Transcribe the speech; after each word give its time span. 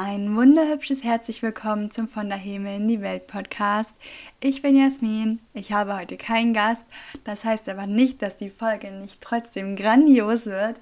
Ein 0.00 0.36
wunderhübsches 0.36 1.02
herzlich 1.02 1.42
willkommen 1.42 1.90
zum 1.90 2.06
Von 2.06 2.28
der 2.28 2.38
Himmel 2.38 2.76
in 2.76 2.86
die 2.86 3.00
Welt 3.00 3.26
Podcast. 3.26 3.96
Ich 4.38 4.62
bin 4.62 4.76
Jasmin. 4.76 5.40
Ich 5.54 5.72
habe 5.72 5.98
heute 5.98 6.16
keinen 6.16 6.54
Gast. 6.54 6.86
Das 7.24 7.44
heißt 7.44 7.68
aber 7.68 7.88
nicht, 7.88 8.22
dass 8.22 8.36
die 8.36 8.48
Folge 8.48 8.92
nicht 8.92 9.20
trotzdem 9.20 9.74
grandios 9.74 10.46
wird. 10.46 10.76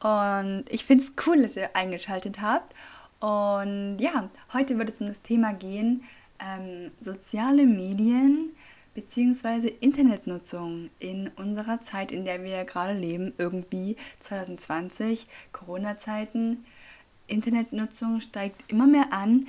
Und 0.00 0.64
ich 0.68 0.84
finde 0.84 1.04
es 1.04 1.12
cool, 1.24 1.42
dass 1.42 1.54
ihr 1.54 1.76
eingeschaltet 1.76 2.40
habt. 2.42 2.74
Und 3.20 3.98
ja, 4.00 4.28
heute 4.52 4.76
wird 4.78 4.88
es 4.88 5.00
um 5.00 5.06
das 5.06 5.22
Thema 5.22 5.54
gehen, 5.54 6.02
ähm, 6.40 6.90
soziale 6.98 7.66
Medien 7.66 8.50
bzw. 8.94 9.74
Internetnutzung 9.78 10.90
in 10.98 11.30
unserer 11.36 11.82
Zeit, 11.82 12.10
in 12.10 12.24
der 12.24 12.42
wir 12.42 12.64
gerade 12.64 12.98
leben, 12.98 13.32
irgendwie 13.38 13.96
2020, 14.18 15.28
Corona-Zeiten. 15.52 16.64
Internetnutzung 17.26 18.20
steigt 18.20 18.70
immer 18.70 18.86
mehr 18.86 19.12
an 19.12 19.46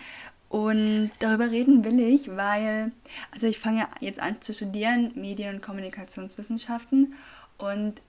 und 0.50 1.12
darüber 1.20 1.52
reden 1.52 1.84
will 1.84 2.00
ich, 2.00 2.30
weil, 2.36 2.92
also 3.32 3.48
ich 3.48 3.60
fange 3.60 3.88
jetzt 4.00 4.20
an 4.20 4.42
zu 4.42 4.54
studieren, 4.54 5.12
Medien- 5.16 5.56
und 5.56 5.62
Kommunikationswissenschaften 5.62 7.14
und 7.58 8.02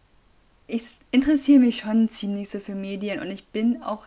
ich 0.67 0.97
interessiere 1.11 1.61
mich 1.61 1.79
schon 1.79 2.09
ziemlich 2.09 2.51
so 2.51 2.61
für 2.61 2.75
Medien 2.75 3.21
und 3.21 3.29
ich 3.29 3.47
bin 3.47 3.83
auch 3.83 4.07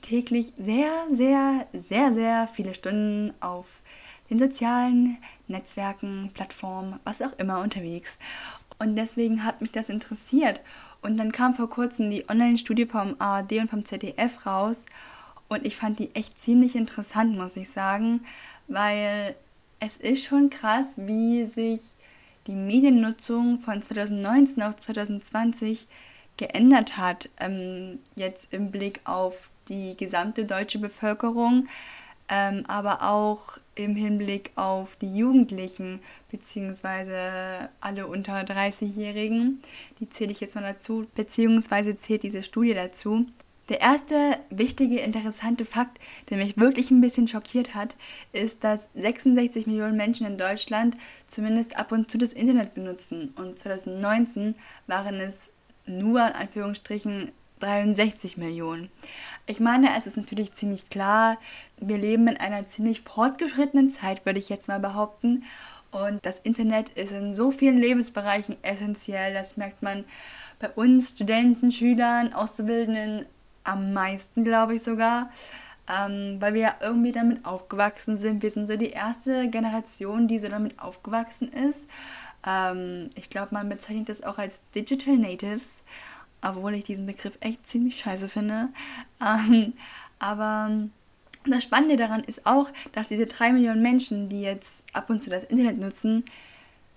täglich 0.00 0.52
sehr, 0.58 0.90
sehr, 1.10 1.66
sehr, 1.72 2.12
sehr 2.12 2.48
viele 2.48 2.74
Stunden 2.74 3.32
auf 3.40 3.80
den 4.30 4.38
sozialen 4.38 5.18
Netzwerken, 5.48 6.30
Plattformen, 6.32 6.98
was 7.04 7.22
auch 7.22 7.34
immer 7.38 7.60
unterwegs. 7.60 8.18
Und 8.78 8.96
deswegen 8.96 9.44
hat 9.44 9.60
mich 9.60 9.72
das 9.72 9.88
interessiert. 9.88 10.60
Und 11.02 11.18
dann 11.18 11.32
kam 11.32 11.54
vor 11.54 11.70
kurzem 11.70 12.10
die 12.10 12.28
Online-Studie 12.28 12.86
vom 12.86 13.16
ARD 13.18 13.52
und 13.60 13.70
vom 13.70 13.84
ZDF 13.84 14.46
raus. 14.46 14.86
Und 15.48 15.66
ich 15.66 15.76
fand 15.76 15.98
die 15.98 16.14
echt 16.14 16.40
ziemlich 16.40 16.76
interessant, 16.76 17.36
muss 17.36 17.56
ich 17.56 17.70
sagen, 17.70 18.24
weil 18.66 19.36
es 19.80 19.98
ist 19.98 20.24
schon 20.24 20.50
krass, 20.50 20.94
wie 20.96 21.44
sich 21.44 21.80
die 22.46 22.54
Mediennutzung 22.54 23.60
von 23.60 23.80
2019 23.80 24.62
auf 24.62 24.76
2020 24.76 25.86
geändert 26.36 26.96
hat. 26.96 27.28
Ähm, 27.38 27.98
jetzt 28.16 28.52
im 28.52 28.70
Blick 28.70 29.00
auf 29.04 29.50
die 29.68 29.96
gesamte 29.96 30.44
deutsche 30.44 30.78
Bevölkerung 30.78 31.68
ähm, 32.28 32.64
aber 32.66 33.02
auch 33.02 33.58
im 33.74 33.96
Hinblick 33.96 34.52
auf 34.56 34.96
die 34.96 35.16
Jugendlichen 35.16 36.00
beziehungsweise 36.30 37.68
alle 37.80 38.06
unter 38.06 38.40
30-Jährigen. 38.40 39.62
Die 40.00 40.08
zähle 40.08 40.32
ich 40.32 40.40
jetzt 40.40 40.54
mal 40.54 40.62
dazu, 40.62 41.06
beziehungsweise 41.14 41.96
zählt 41.96 42.22
diese 42.22 42.42
Studie 42.42 42.74
dazu. 42.74 43.26
Der 43.70 43.80
erste 43.80 44.36
wichtige, 44.50 44.98
interessante 45.00 45.64
Fakt, 45.64 45.98
der 46.28 46.36
mich 46.36 46.58
wirklich 46.58 46.90
ein 46.90 47.00
bisschen 47.00 47.26
schockiert 47.26 47.74
hat, 47.74 47.96
ist, 48.32 48.62
dass 48.62 48.88
66 48.94 49.66
Millionen 49.66 49.96
Menschen 49.96 50.26
in 50.26 50.36
Deutschland 50.36 50.98
zumindest 51.26 51.76
ab 51.76 51.90
und 51.90 52.10
zu 52.10 52.18
das 52.18 52.34
Internet 52.34 52.74
benutzen. 52.74 53.32
Und 53.36 53.58
2019 53.58 54.54
waren 54.86 55.14
es 55.14 55.50
nur 55.86 56.26
in 56.26 56.34
Anführungsstrichen 56.34 57.32
63 57.60 58.36
Millionen. 58.36 58.90
Ich 59.46 59.60
meine, 59.60 59.96
es 59.96 60.06
ist 60.06 60.16
natürlich 60.16 60.54
ziemlich 60.54 60.88
klar, 60.88 61.38
wir 61.78 61.98
leben 61.98 62.28
in 62.28 62.36
einer 62.36 62.66
ziemlich 62.66 63.00
fortgeschrittenen 63.00 63.90
Zeit, 63.90 64.24
würde 64.24 64.38
ich 64.38 64.48
jetzt 64.48 64.68
mal 64.68 64.80
behaupten. 64.80 65.44
Und 65.90 66.24
das 66.26 66.40
Internet 66.40 66.88
ist 66.90 67.12
in 67.12 67.34
so 67.34 67.50
vielen 67.50 67.78
Lebensbereichen 67.78 68.56
essentiell. 68.62 69.32
Das 69.32 69.56
merkt 69.56 69.82
man 69.82 70.04
bei 70.58 70.68
uns 70.70 71.10
Studenten, 71.10 71.70
Schülern, 71.70 72.32
Auszubildenden 72.32 73.26
am 73.62 73.92
meisten, 73.92 74.44
glaube 74.44 74.74
ich 74.74 74.82
sogar. 74.82 75.30
Ähm, 75.86 76.38
weil 76.40 76.54
wir 76.54 76.60
ja 76.62 76.74
irgendwie 76.80 77.12
damit 77.12 77.44
aufgewachsen 77.44 78.16
sind. 78.16 78.42
Wir 78.42 78.50
sind 78.50 78.66
so 78.66 78.76
die 78.76 78.90
erste 78.90 79.48
Generation, 79.50 80.26
die 80.26 80.38
so 80.38 80.48
damit 80.48 80.78
aufgewachsen 80.78 81.48
ist. 81.48 81.86
Ähm, 82.46 83.10
ich 83.14 83.28
glaube, 83.28 83.48
man 83.52 83.68
bezeichnet 83.68 84.08
das 84.08 84.22
auch 84.22 84.38
als 84.38 84.62
Digital 84.74 85.16
Natives 85.16 85.82
obwohl 86.44 86.74
ich 86.74 86.84
diesen 86.84 87.06
Begriff 87.06 87.36
echt 87.40 87.66
ziemlich 87.66 87.98
scheiße 87.98 88.28
finde. 88.28 88.68
Ähm, 89.24 89.72
aber 90.18 90.70
das 91.46 91.62
Spannende 91.62 91.96
daran 91.96 92.24
ist 92.24 92.44
auch, 92.46 92.70
dass 92.92 93.08
diese 93.08 93.26
drei 93.26 93.52
Millionen 93.52 93.80
Menschen, 93.80 94.28
die 94.28 94.42
jetzt 94.42 94.84
ab 94.92 95.08
und 95.08 95.22
zu 95.22 95.30
das 95.30 95.44
Internet 95.44 95.78
nutzen, 95.78 96.24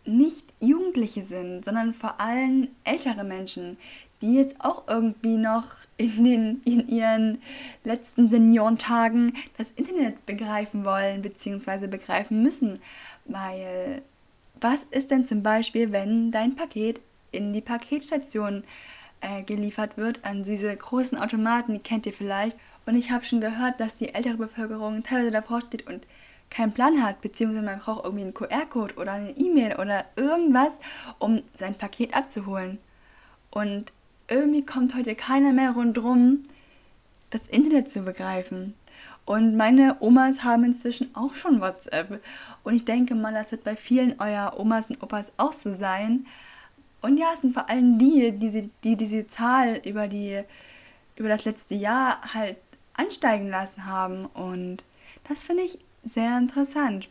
nicht 0.03 0.43
Jugendliche 0.59 1.23
sind, 1.23 1.63
sondern 1.63 1.93
vor 1.93 2.19
allem 2.19 2.69
ältere 2.83 3.23
Menschen, 3.23 3.77
die 4.21 4.35
jetzt 4.35 4.55
auch 4.59 4.87
irgendwie 4.87 5.37
noch 5.37 5.67
in, 5.95 6.23
den, 6.23 6.61
in 6.65 6.87
ihren 6.87 7.41
letzten 7.83 8.27
Seniorentagen 8.27 9.33
das 9.57 9.71
Internet 9.71 10.25
begreifen 10.25 10.83
wollen 10.83 11.21
bzw. 11.21 11.87
begreifen 11.87 12.41
müssen. 12.41 12.79
Weil 13.25 14.01
was 14.59 14.83
ist 14.85 15.11
denn 15.11 15.23
zum 15.23 15.43
Beispiel, 15.43 15.91
wenn 15.91 16.31
dein 16.31 16.55
Paket 16.55 16.99
in 17.31 17.53
die 17.53 17.61
Paketstation 17.61 18.63
äh, 18.63 18.96
geliefert 19.45 19.97
wird 19.97 20.23
an 20.23 20.43
diese 20.43 20.75
großen 20.75 21.17
Automaten, 21.17 21.73
die 21.73 21.79
kennt 21.79 22.05
ihr 22.05 22.13
vielleicht. 22.13 22.57
Und 22.85 22.95
ich 22.95 23.11
habe 23.11 23.25
schon 23.25 23.41
gehört, 23.41 23.79
dass 23.79 23.95
die 23.95 24.13
ältere 24.13 24.37
Bevölkerung 24.37 25.03
teilweise 25.03 25.31
davor 25.31 25.61
steht 25.61 25.87
und 25.87 26.07
keinen 26.49 26.71
Plan 26.71 27.03
hat, 27.03 27.21
beziehungsweise 27.21 27.65
man 27.65 27.79
braucht 27.79 28.05
irgendwie 28.05 28.23
einen 28.23 28.33
QR-Code 28.33 28.95
oder 28.95 29.13
eine 29.13 29.31
E-Mail 29.31 29.75
oder 29.79 30.05
irgendwas, 30.15 30.79
um 31.19 31.41
sein 31.57 31.75
Paket 31.75 32.15
abzuholen. 32.15 32.79
Und 33.51 33.91
irgendwie 34.29 34.65
kommt 34.65 34.95
heute 34.95 35.15
keiner 35.15 35.51
mehr 35.51 35.71
rundherum, 35.71 36.43
das 37.29 37.47
Internet 37.47 37.89
zu 37.89 38.01
begreifen. 38.01 38.75
Und 39.25 39.57
meine 39.57 39.97
Omas 39.99 40.45
haben 40.45 40.63
inzwischen 40.63 41.13
auch 41.13 41.35
schon 41.35 41.59
WhatsApp. 41.59 42.21
Und 42.63 42.73
ich 42.73 42.85
denke 42.85 43.13
mal, 43.13 43.33
das 43.33 43.51
wird 43.51 43.65
bei 43.65 43.75
vielen 43.75 44.17
eurer 44.21 44.57
Omas 44.57 44.89
und 44.89 45.03
Opas 45.03 45.33
auch 45.35 45.51
so 45.51 45.73
sein. 45.73 46.25
Und 47.01 47.17
ja, 47.17 47.31
es 47.33 47.41
sind 47.41 47.53
vor 47.53 47.69
allem 47.69 47.97
die, 47.99 48.31
die, 48.31 48.69
die 48.83 48.95
diese 48.95 49.27
Zahl 49.27 49.81
über, 49.85 50.07
die, 50.07 50.41
über 51.15 51.29
das 51.29 51.45
letzte 51.45 51.75
Jahr 51.75 52.21
halt 52.33 52.57
ansteigen 52.93 53.49
lassen 53.49 53.85
haben. 53.85 54.25
Und 54.25 54.83
das 55.27 55.43
finde 55.43 55.63
ich 55.63 55.79
sehr 56.03 56.37
interessant. 56.37 57.09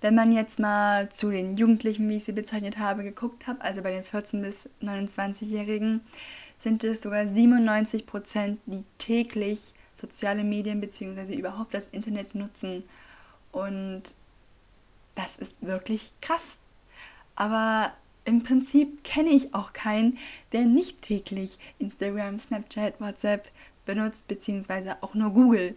Wenn 0.00 0.14
man 0.14 0.32
jetzt 0.32 0.58
mal 0.58 1.10
zu 1.10 1.30
den 1.30 1.56
Jugendlichen, 1.56 2.08
wie 2.08 2.16
ich 2.16 2.24
sie 2.24 2.32
bezeichnet 2.32 2.78
habe, 2.78 3.04
geguckt 3.04 3.46
hat, 3.46 3.60
also 3.60 3.82
bei 3.82 3.92
den 3.92 4.02
14- 4.02 4.42
bis 4.42 4.68
29-Jährigen, 4.82 6.00
sind 6.58 6.82
es 6.82 7.02
sogar 7.02 7.28
97 7.28 8.06
Prozent, 8.06 8.60
die 8.66 8.84
täglich 8.98 9.60
soziale 9.94 10.42
Medien 10.42 10.80
bzw. 10.80 11.34
überhaupt 11.34 11.74
das 11.74 11.86
Internet 11.88 12.34
nutzen. 12.34 12.84
Und 13.52 14.02
das 15.14 15.36
ist 15.36 15.54
wirklich 15.60 16.12
krass. 16.20 16.58
Aber 17.36 17.92
im 18.24 18.42
Prinzip 18.42 19.04
kenne 19.04 19.30
ich 19.30 19.54
auch 19.54 19.72
keinen, 19.72 20.18
der 20.52 20.64
nicht 20.64 21.02
täglich 21.02 21.58
Instagram, 21.78 22.38
Snapchat, 22.38 23.00
WhatsApp 23.00 23.50
benutzt, 23.84 24.28
beziehungsweise 24.28 25.02
auch 25.02 25.14
nur 25.14 25.30
Google, 25.30 25.76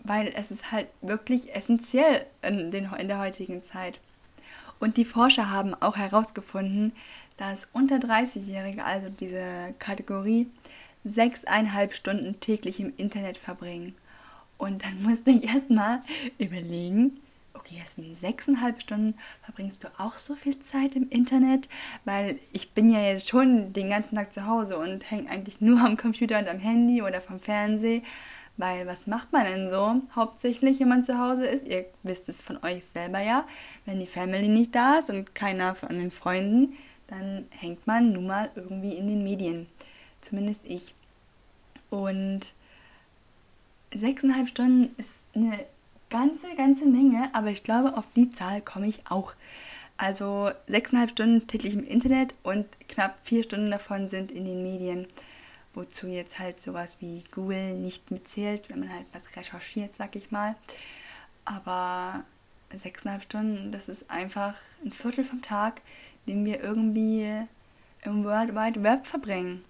weil 0.00 0.32
es 0.34 0.50
ist 0.50 0.72
halt 0.72 0.88
wirklich 1.02 1.54
essentiell 1.54 2.26
in, 2.42 2.70
den, 2.70 2.90
in 2.98 3.08
der 3.08 3.20
heutigen 3.20 3.62
Zeit. 3.62 4.00
Und 4.80 4.96
die 4.96 5.04
Forscher 5.04 5.50
haben 5.50 5.74
auch 5.74 5.96
herausgefunden, 5.96 6.92
dass 7.36 7.68
unter 7.72 7.96
30-Jährige, 7.96 8.84
also 8.84 9.08
diese 9.08 9.74
Kategorie, 9.78 10.48
sechseinhalb 11.04 11.94
Stunden 11.94 12.40
täglich 12.40 12.80
im 12.80 12.92
Internet 12.96 13.38
verbringen. 13.38 13.94
Und 14.56 14.84
dann 14.84 15.02
musste 15.02 15.30
ich 15.30 15.44
erstmal 15.44 16.02
überlegen, 16.38 17.20
okay, 17.68 17.78
Jasmin, 17.78 18.14
sechseinhalb 18.14 18.80
Stunden 18.80 19.14
verbringst 19.42 19.84
du 19.84 19.88
auch 19.98 20.18
so 20.18 20.34
viel 20.34 20.58
Zeit 20.60 20.94
im 20.94 21.08
Internet? 21.08 21.68
Weil 22.04 22.38
ich 22.52 22.72
bin 22.72 22.90
ja 22.90 23.00
jetzt 23.00 23.28
schon 23.28 23.72
den 23.72 23.90
ganzen 23.90 24.16
Tag 24.16 24.32
zu 24.32 24.46
Hause 24.46 24.78
und 24.78 25.10
hänge 25.10 25.30
eigentlich 25.30 25.60
nur 25.60 25.80
am 25.80 25.96
Computer 25.96 26.38
und 26.38 26.48
am 26.48 26.58
Handy 26.58 27.02
oder 27.02 27.20
vom 27.20 27.40
Fernseher. 27.40 28.02
Weil 28.56 28.86
was 28.86 29.06
macht 29.06 29.32
man 29.32 29.44
denn 29.44 29.70
so 29.70 30.02
hauptsächlich, 30.14 30.80
wenn 30.80 30.88
man 30.88 31.04
zu 31.04 31.18
Hause 31.18 31.46
ist? 31.46 31.66
Ihr 31.66 31.86
wisst 32.02 32.28
es 32.28 32.40
von 32.40 32.58
euch 32.64 32.84
selber 32.86 33.20
ja. 33.20 33.46
Wenn 33.84 34.00
die 34.00 34.06
Family 34.06 34.48
nicht 34.48 34.74
da 34.74 34.98
ist 34.98 35.10
und 35.10 35.34
keiner 35.34 35.74
von 35.74 35.90
den 35.90 36.10
Freunden, 36.10 36.74
dann 37.06 37.46
hängt 37.50 37.86
man 37.86 38.12
nun 38.12 38.26
mal 38.26 38.50
irgendwie 38.56 38.94
in 38.94 39.06
den 39.06 39.22
Medien. 39.22 39.66
Zumindest 40.20 40.62
ich. 40.64 40.94
Und 41.90 42.40
sechseinhalb 43.94 44.48
Stunden 44.48 44.94
ist 44.98 45.22
eine 45.34 45.64
ganze, 46.10 46.54
ganze 46.54 46.86
Menge, 46.86 47.30
aber 47.32 47.48
ich 47.48 47.62
glaube, 47.62 47.96
auf 47.96 48.06
die 48.14 48.30
Zahl 48.30 48.60
komme 48.60 48.88
ich 48.88 49.00
auch. 49.08 49.34
Also 49.96 50.50
sechseinhalb 50.66 51.10
Stunden 51.10 51.46
täglich 51.46 51.74
im 51.74 51.84
Internet 51.84 52.34
und 52.44 52.66
knapp 52.88 53.18
vier 53.24 53.42
Stunden 53.42 53.70
davon 53.70 54.08
sind 54.08 54.30
in 54.30 54.44
den 54.44 54.62
Medien, 54.62 55.06
wozu 55.74 56.06
jetzt 56.06 56.38
halt 56.38 56.60
sowas 56.60 56.98
wie 57.00 57.24
Google 57.34 57.74
nicht 57.74 58.10
mitzählt, 58.10 58.70
wenn 58.70 58.80
man 58.80 58.92
halt 58.92 59.06
was 59.12 59.36
recherchiert, 59.36 59.94
sag 59.94 60.14
ich 60.14 60.30
mal. 60.30 60.54
Aber 61.44 62.24
sechseinhalb 62.72 63.24
Stunden, 63.24 63.72
das 63.72 63.88
ist 63.88 64.10
einfach 64.10 64.54
ein 64.84 64.92
Viertel 64.92 65.24
vom 65.24 65.42
Tag, 65.42 65.82
den 66.28 66.44
wir 66.44 66.62
irgendwie 66.62 67.46
im 68.02 68.24
World 68.24 68.54
Wide 68.54 68.82
Web 68.82 69.06
verbringen. 69.06 69.64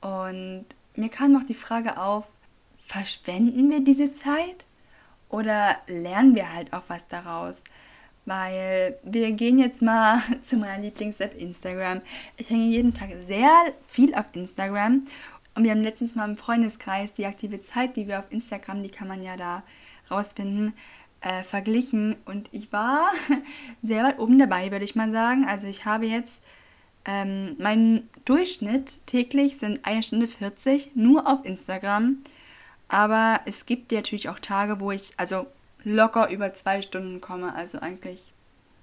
Und 0.00 0.66
mir 0.96 1.08
kam 1.08 1.32
noch 1.32 1.46
die 1.46 1.54
Frage 1.54 1.98
auf, 1.98 2.24
verschwenden 2.78 3.70
wir 3.70 3.80
diese 3.80 4.12
Zeit 4.12 4.66
oder 5.28 5.76
lernen 5.86 6.34
wir 6.34 6.52
halt 6.52 6.72
auch 6.72 6.84
was 6.88 7.08
daraus? 7.08 7.62
Weil 8.24 8.98
wir 9.04 9.30
gehen 9.32 9.58
jetzt 9.58 9.82
mal 9.82 10.20
zu 10.40 10.56
meiner 10.56 10.82
Lieblings-App 10.82 11.34
Instagram. 11.34 12.00
Ich 12.36 12.50
hänge 12.50 12.66
jeden 12.66 12.94
Tag 12.94 13.10
sehr 13.24 13.52
viel 13.86 14.14
auf 14.14 14.26
Instagram 14.32 15.04
und 15.56 15.64
wir 15.64 15.70
haben 15.70 15.82
letztens 15.82 16.14
mal 16.14 16.28
im 16.28 16.36
Freundeskreis 16.36 17.14
die 17.14 17.24
aktive 17.24 17.62
Zeit, 17.62 17.96
die 17.96 18.06
wir 18.06 18.18
auf 18.18 18.30
Instagram, 18.30 18.82
die 18.82 18.90
kann 18.90 19.08
man 19.08 19.22
ja 19.22 19.38
da 19.38 19.62
rausfinden, 20.10 20.74
äh, 21.22 21.42
verglichen. 21.42 22.14
Und 22.26 22.50
ich 22.52 22.70
war 22.72 23.10
sehr 23.82 24.04
weit 24.04 24.18
oben 24.18 24.38
dabei, 24.38 24.70
würde 24.70 24.84
ich 24.84 24.94
mal 24.94 25.10
sagen. 25.10 25.46
Also 25.48 25.66
ich 25.66 25.86
habe 25.86 26.04
jetzt, 26.04 26.42
ähm, 27.06 27.56
mein 27.58 28.06
Durchschnitt 28.26 29.00
täglich 29.06 29.56
sind 29.56 29.86
eine 29.86 30.02
Stunde 30.02 30.26
40 30.26 30.90
nur 30.94 31.26
auf 31.26 31.42
Instagram. 31.46 32.18
Aber 32.88 33.40
es 33.46 33.66
gibt 33.66 33.92
natürlich 33.92 34.28
auch 34.28 34.38
Tage, 34.38 34.80
wo 34.80 34.90
ich 34.92 35.12
also 35.16 35.46
locker 35.84 36.30
über 36.30 36.52
zwei 36.54 36.82
Stunden 36.82 37.20
komme. 37.20 37.54
Also 37.54 37.78
eigentlich 37.78 38.22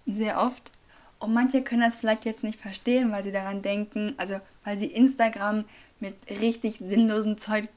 sehr 0.06 0.40
oft. 0.40 0.72
Und 1.20 1.34
manche 1.34 1.62
können 1.62 1.82
das 1.82 1.96
vielleicht 1.96 2.26
jetzt 2.26 2.44
nicht 2.44 2.60
verstehen, 2.60 3.12
weil 3.12 3.24
sie 3.24 3.32
daran 3.32 3.62
denken, 3.62 4.14
also 4.18 4.40
weil 4.66 4.78
sie 4.78 4.88
Instagram 4.88 5.64
mit 6.00 6.16
richtig 6.30 6.78
sinnlosem 6.80 7.38
Zeug 7.38 7.70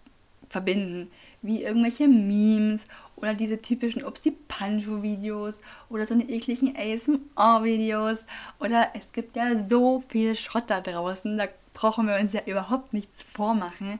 verbinden, 0.48 1.10
wie 1.42 1.62
irgendwelche 1.62 2.08
Memes 2.08 2.84
oder 3.16 3.34
diese 3.34 3.60
typischen 3.62 4.04
Upsi 4.04 4.32
Pancho 4.48 5.02
Videos 5.02 5.60
oder 5.88 6.06
so 6.06 6.14
eine 6.14 6.28
ekligen 6.28 6.76
ASMR 6.76 7.64
Videos 7.64 8.24
oder 8.60 8.90
es 8.94 9.12
gibt 9.12 9.36
ja 9.36 9.56
so 9.56 10.02
viel 10.08 10.34
Schrott 10.34 10.64
da 10.68 10.80
draußen, 10.80 11.38
da 11.38 11.46
brauchen 11.74 12.06
wir 12.06 12.16
uns 12.16 12.32
ja 12.32 12.42
überhaupt 12.46 12.92
nichts 12.92 13.22
vormachen. 13.22 13.98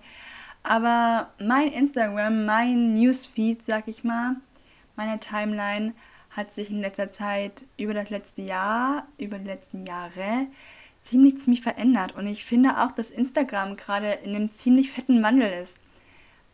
Aber 0.68 1.30
mein 1.38 1.70
Instagram, 1.70 2.44
mein 2.44 2.92
Newsfeed, 2.92 3.62
sag 3.62 3.86
ich 3.86 4.02
mal, 4.02 4.34
meine 4.96 5.20
Timeline 5.20 5.94
hat 6.30 6.52
sich 6.52 6.70
in 6.70 6.80
letzter 6.80 7.08
Zeit 7.08 7.62
über 7.78 7.94
das 7.94 8.10
letzte 8.10 8.42
Jahr, 8.42 9.06
über 9.16 9.38
die 9.38 9.46
letzten 9.46 9.86
Jahre 9.86 10.48
ziemlich, 11.02 11.36
ziemlich 11.36 11.62
verändert. 11.62 12.16
Und 12.16 12.26
ich 12.26 12.44
finde 12.44 12.82
auch, 12.82 12.90
dass 12.90 13.10
Instagram 13.10 13.76
gerade 13.76 14.10
in 14.24 14.34
einem 14.34 14.50
ziemlich 14.50 14.90
fetten 14.90 15.22
Wandel 15.22 15.48
ist. 15.62 15.78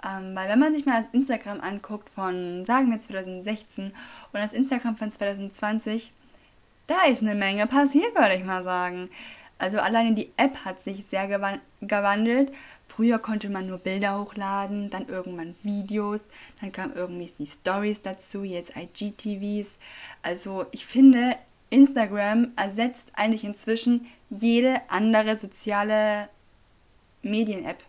Ähm, 0.05 0.37
weil 0.37 0.50
wenn 0.50 0.58
man 0.58 0.75
sich 0.75 0.85
mal 0.85 1.03
das 1.03 1.12
Instagram 1.15 1.62
anguckt 1.62 2.11
von, 2.11 2.67
sagen 2.67 2.91
wir 2.91 2.99
2016 2.99 3.87
und 3.87 3.94
das 4.35 4.53
Instagram 4.53 4.97
von 4.97 5.11
2020, 5.11 6.12
da 6.87 7.05
ist 7.05 7.23
eine 7.23 7.35
Menge 7.35 7.67
passiert, 7.67 8.15
würde 8.15 8.35
ich 8.35 8.44
mal 8.44 8.62
sagen. 8.62 9.08
Also 9.58 9.79
alleine 9.79 10.12
die 10.15 10.32
App 10.37 10.67
hat 10.67 10.82
sich 10.82 11.06
sehr 11.06 11.29
gewandelt. 11.81 12.53
Früher 12.94 13.19
konnte 13.19 13.49
man 13.49 13.67
nur 13.67 13.79
Bilder 13.79 14.21
hochladen, 14.21 14.91
dann 14.91 15.09
irgendwann 15.09 15.55
Videos, 15.62 16.29
dann 16.61 16.73
kamen 16.73 16.93
irgendwie 16.94 17.33
die 17.39 17.47
Stories 17.47 18.03
dazu, 18.03 18.44
jetzt 18.44 18.75
IGTVs. 18.77 19.79
Also 20.21 20.67
ich 20.73 20.85
finde, 20.85 21.37
Instagram 21.71 22.53
ersetzt 22.55 23.09
eigentlich 23.15 23.44
inzwischen 23.44 24.09
jede 24.29 24.83
andere 24.89 25.39
soziale 25.39 26.29
Medien-App. 27.23 27.83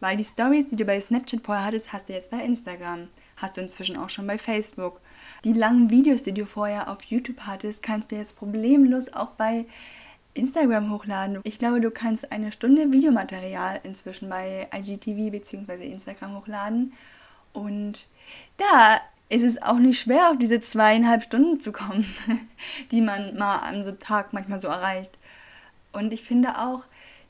Weil 0.00 0.16
die 0.16 0.24
Stories, 0.24 0.68
die 0.68 0.76
du 0.76 0.86
bei 0.86 0.98
Snapchat 0.98 1.44
vorher 1.44 1.66
hattest, 1.66 1.92
hast 1.92 2.08
du 2.08 2.14
jetzt 2.14 2.30
bei 2.30 2.42
Instagram. 2.42 3.08
Hast 3.36 3.58
du 3.58 3.60
inzwischen 3.60 3.98
auch 3.98 4.08
schon 4.08 4.26
bei 4.26 4.38
Facebook. 4.38 5.02
Die 5.44 5.52
langen 5.52 5.90
Videos, 5.90 6.22
die 6.22 6.32
du 6.32 6.46
vorher 6.46 6.90
auf 6.90 7.02
YouTube 7.02 7.40
hattest, 7.40 7.82
kannst 7.82 8.10
du 8.10 8.16
jetzt 8.16 8.36
problemlos 8.36 9.12
auch 9.12 9.32
bei 9.32 9.66
Instagram 10.34 10.90
hochladen. 10.90 11.40
Ich 11.44 11.58
glaube, 11.58 11.80
du 11.80 11.90
kannst 11.90 12.30
eine 12.32 12.52
Stunde 12.52 12.92
Videomaterial 12.92 13.80
inzwischen 13.82 14.28
bei 14.28 14.68
IGTV 14.74 15.30
bzw. 15.30 15.90
Instagram 15.90 16.36
hochladen. 16.36 16.92
Und 17.52 18.06
da 18.56 19.00
ist 19.28 19.42
es 19.42 19.62
auch 19.62 19.78
nicht 19.78 20.00
schwer, 20.00 20.30
auf 20.30 20.38
diese 20.38 20.60
zweieinhalb 20.60 21.22
Stunden 21.22 21.60
zu 21.60 21.72
kommen, 21.72 22.04
die 22.90 23.00
man 23.00 23.36
mal 23.36 23.58
an 23.58 23.84
so 23.84 23.92
Tag 23.92 24.32
manchmal 24.32 24.60
so 24.60 24.68
erreicht. 24.68 25.18
Und 25.92 26.12
ich 26.12 26.22
finde 26.22 26.58
auch, 26.58 26.84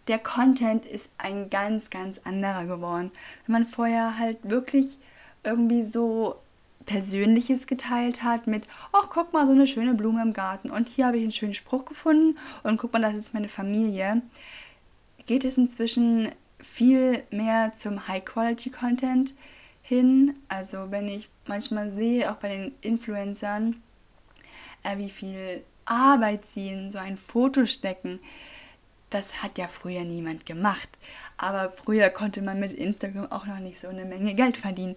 der 0.08 0.18
Content 0.18 0.86
ist 0.86 1.10
ein 1.18 1.50
ganz, 1.50 1.90
ganz 1.90 2.20
anderer 2.24 2.64
geworden. 2.64 3.12
Wenn 3.46 3.52
man 3.52 3.64
vorher 3.64 4.18
halt 4.18 4.38
wirklich 4.42 4.98
irgendwie 5.44 5.84
so 5.84 6.36
Persönliches 6.90 7.68
geteilt 7.68 8.24
hat 8.24 8.48
mit, 8.48 8.66
ach, 8.90 9.10
guck 9.10 9.32
mal, 9.32 9.46
so 9.46 9.52
eine 9.52 9.68
schöne 9.68 9.94
Blume 9.94 10.22
im 10.22 10.32
Garten 10.32 10.70
und 10.70 10.88
hier 10.88 11.06
habe 11.06 11.18
ich 11.18 11.22
einen 11.22 11.30
schönen 11.30 11.54
Spruch 11.54 11.84
gefunden 11.84 12.36
und 12.64 12.78
guck 12.78 12.92
mal, 12.92 13.00
das 13.00 13.14
ist 13.14 13.32
meine 13.32 13.46
Familie, 13.46 14.22
geht 15.24 15.44
es 15.44 15.56
inzwischen 15.56 16.32
viel 16.58 17.22
mehr 17.30 17.72
zum 17.72 18.08
High-Quality-Content 18.08 19.34
hin. 19.82 20.34
Also 20.48 20.90
wenn 20.90 21.06
ich 21.06 21.30
manchmal 21.46 21.90
sehe, 21.90 22.28
auch 22.28 22.38
bei 22.38 22.48
den 22.48 22.72
Influencern, 22.80 23.80
äh, 24.82 24.98
wie 24.98 25.10
viel 25.10 25.62
Arbeit 25.84 26.44
sie 26.44 26.70
in 26.70 26.90
so 26.90 26.98
ein 26.98 27.16
Foto 27.16 27.66
stecken, 27.66 28.18
das 29.10 29.42
hat 29.42 29.58
ja 29.58 29.68
früher 29.68 30.04
niemand 30.04 30.46
gemacht. 30.46 30.88
Aber 31.36 31.70
früher 31.70 32.10
konnte 32.10 32.42
man 32.42 32.60
mit 32.60 32.72
Instagram 32.72 33.30
auch 33.30 33.46
noch 33.46 33.58
nicht 33.58 33.78
so 33.78 33.88
eine 33.88 34.04
Menge 34.04 34.34
Geld 34.34 34.56
verdienen. 34.56 34.96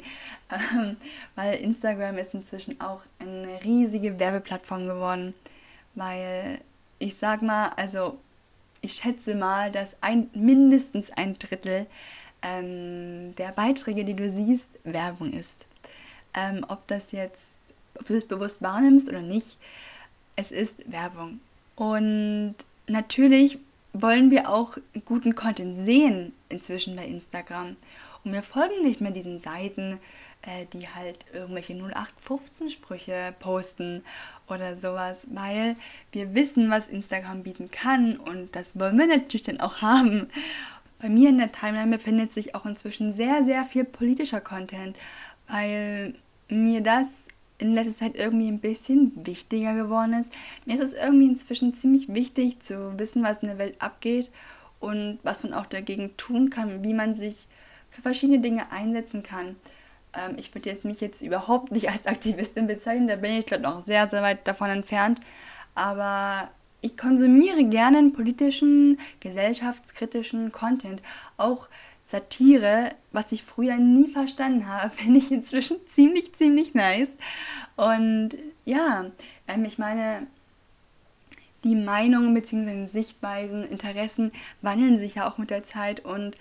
Ähm, 0.51 0.97
weil 1.35 1.55
Instagram 1.55 2.17
ist 2.17 2.33
inzwischen 2.33 2.79
auch 2.79 3.01
eine 3.19 3.63
riesige 3.63 4.19
Werbeplattform 4.19 4.85
geworden. 4.87 5.33
Weil 5.95 6.61
ich 6.99 7.17
sag 7.17 7.41
mal, 7.41 7.69
also 7.69 8.17
ich 8.81 8.93
schätze 8.93 9.35
mal, 9.35 9.71
dass 9.71 9.95
ein, 10.01 10.29
mindestens 10.33 11.09
ein 11.11 11.37
Drittel 11.39 11.87
ähm, 12.41 13.35
der 13.35 13.51
Beiträge, 13.53 14.05
die 14.05 14.13
du 14.13 14.29
siehst, 14.29 14.69
Werbung 14.83 15.33
ist. 15.33 15.65
Ähm, 16.35 16.65
ob 16.67 16.85
das 16.87 17.11
jetzt, 17.11 17.57
ob 17.95 18.05
du 18.05 18.15
es 18.15 18.27
bewusst 18.27 18.61
wahrnimmst 18.61 19.09
oder 19.09 19.21
nicht, 19.21 19.57
es 20.35 20.51
ist 20.51 20.75
Werbung. 20.91 21.39
Und 21.75 22.55
natürlich 22.87 23.57
wollen 23.93 24.31
wir 24.31 24.49
auch 24.49 24.77
guten 25.05 25.35
Content 25.35 25.77
sehen 25.77 26.33
inzwischen 26.49 26.95
bei 26.95 27.05
Instagram. 27.05 27.77
Und 28.23 28.33
wir 28.33 28.41
folgen 28.41 28.83
nicht 28.83 29.01
mehr 29.01 29.11
diesen 29.11 29.39
Seiten, 29.39 29.99
äh, 30.41 30.65
die 30.73 30.87
halt 30.89 31.19
irgendwelche 31.31 31.73
0815-Sprüche 31.73 33.33
posten 33.39 34.03
oder 34.47 34.75
sowas, 34.75 35.25
weil 35.31 35.75
wir 36.11 36.33
wissen, 36.35 36.69
was 36.69 36.87
Instagram 36.87 37.43
bieten 37.43 37.71
kann 37.71 38.17
und 38.17 38.55
das 38.55 38.77
wollen 38.77 38.97
wir 38.97 39.07
natürlich 39.07 39.43
dann 39.43 39.59
auch 39.59 39.81
haben. 39.81 40.29
Bei 40.99 41.09
mir 41.09 41.29
in 41.29 41.37
der 41.37 41.51
Timeline 41.51 41.91
befindet 41.95 42.33
sich 42.33 42.55
auch 42.55 42.65
inzwischen 42.65 43.13
sehr, 43.13 43.43
sehr 43.43 43.63
viel 43.63 43.83
politischer 43.83 44.41
Content, 44.41 44.97
weil 45.47 46.13
mir 46.49 46.81
das 46.81 47.07
in 47.57 47.73
letzter 47.73 47.95
Zeit 47.95 48.15
irgendwie 48.15 48.47
ein 48.47 48.59
bisschen 48.59 49.25
wichtiger 49.25 49.75
geworden 49.75 50.13
ist. 50.13 50.33
Mir 50.65 50.75
ist 50.75 50.83
es 50.83 50.93
irgendwie 50.93 51.27
inzwischen 51.27 51.73
ziemlich 51.73 52.13
wichtig 52.13 52.59
zu 52.59 52.97
wissen, 52.97 53.23
was 53.23 53.39
in 53.39 53.49
der 53.49 53.57
Welt 53.57 53.81
abgeht 53.81 54.31
und 54.79 55.19
was 55.23 55.43
man 55.43 55.53
auch 55.53 55.65
dagegen 55.65 56.15
tun 56.17 56.49
kann, 56.49 56.83
wie 56.83 56.93
man 56.93 57.15
sich 57.15 57.47
für 57.89 58.01
verschiedene 58.01 58.39
Dinge 58.39 58.71
einsetzen 58.71 59.23
kann. 59.23 59.55
Ähm, 60.13 60.35
ich 60.37 60.53
würde 60.53 60.69
jetzt 60.69 60.85
mich 60.85 60.99
jetzt 60.99 61.21
überhaupt 61.21 61.71
nicht 61.71 61.89
als 61.89 62.07
Aktivistin 62.07 62.67
bezeichnen, 62.67 63.07
da 63.07 63.15
bin 63.15 63.33
ich 63.33 63.45
glaube 63.45 63.63
noch 63.63 63.85
sehr, 63.85 64.07
sehr 64.07 64.21
weit 64.21 64.47
davon 64.47 64.69
entfernt. 64.69 65.19
Aber 65.75 66.49
ich 66.81 66.97
konsumiere 66.97 67.63
gerne 67.63 68.09
politischen, 68.09 68.99
gesellschaftskritischen 69.21 70.51
Content. 70.51 71.01
Auch 71.37 71.67
Satire, 72.13 72.91
was 73.11 73.31
ich 73.31 73.41
früher 73.43 73.77
nie 73.77 74.07
verstanden 74.07 74.67
habe, 74.67 74.89
finde 74.95 75.17
ich 75.17 75.31
inzwischen 75.31 75.77
ziemlich, 75.87 76.33
ziemlich 76.33 76.75
nice. 76.75 77.17
Und 77.75 78.35
ja, 78.65 79.05
ähm, 79.47 79.65
ich 79.65 79.79
meine, 79.79 80.27
die 81.63 81.75
Meinungen 81.75 82.35
bzw. 82.35 82.85
Sichtweisen, 82.85 83.63
Interessen 83.63 84.31
wandeln 84.61 84.99
sich 84.99 85.15
ja 85.15 85.27
auch 85.27 85.39
mit 85.39 85.49
der 85.49 85.63
Zeit 85.63 86.05
und 86.05 86.37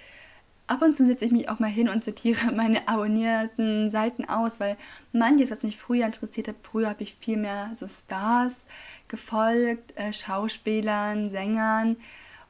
ab 0.67 0.83
und 0.83 0.95
zu 0.95 1.07
setze 1.07 1.25
ich 1.25 1.33
mich 1.33 1.49
auch 1.49 1.59
mal 1.59 1.71
hin 1.71 1.88
und 1.88 2.05
sortiere 2.05 2.52
meine 2.55 2.87
abonnierten 2.87 3.91
Seiten 3.91 4.26
aus, 4.26 4.61
weil 4.61 4.76
manches, 5.12 5.50
was 5.50 5.62
mich 5.62 5.79
früher 5.79 6.05
interessiert 6.05 6.49
hat, 6.49 6.57
früher 6.61 6.91
habe 6.91 7.02
ich 7.02 7.17
viel 7.19 7.38
mehr 7.38 7.71
so 7.75 7.88
Stars 7.88 8.64
gefolgt, 9.09 9.97
äh, 9.97 10.12
Schauspielern, 10.12 11.31
Sängern 11.31 11.97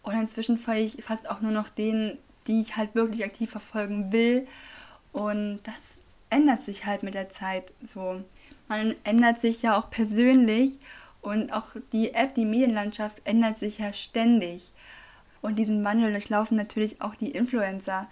und 0.02 0.14
inzwischen 0.14 0.58
folge 0.58 0.80
ich 0.80 1.04
fast 1.04 1.30
auch 1.30 1.40
nur 1.40 1.52
noch 1.52 1.68
denen, 1.68 2.18
die 2.46 2.60
ich 2.60 2.76
halt 2.76 2.94
wirklich 2.94 3.24
aktiv 3.24 3.50
verfolgen 3.50 4.12
will. 4.12 4.46
Und 5.12 5.60
das 5.64 6.00
ändert 6.30 6.62
sich 6.62 6.86
halt 6.86 7.02
mit 7.02 7.14
der 7.14 7.28
Zeit 7.28 7.72
so. 7.82 8.22
Man 8.68 8.94
ändert 9.04 9.38
sich 9.38 9.62
ja 9.62 9.78
auch 9.78 9.90
persönlich 9.90 10.78
und 11.20 11.52
auch 11.52 11.68
die 11.92 12.14
App, 12.14 12.34
die 12.34 12.44
Medienlandschaft 12.44 13.20
ändert 13.24 13.58
sich 13.58 13.78
ja 13.78 13.92
ständig. 13.92 14.72
Und 15.40 15.56
diesen 15.56 15.84
Wandel 15.84 16.12
durchlaufen 16.12 16.56
natürlich 16.56 17.02
auch 17.02 17.14
die 17.16 17.32
Influencer. 17.32 18.08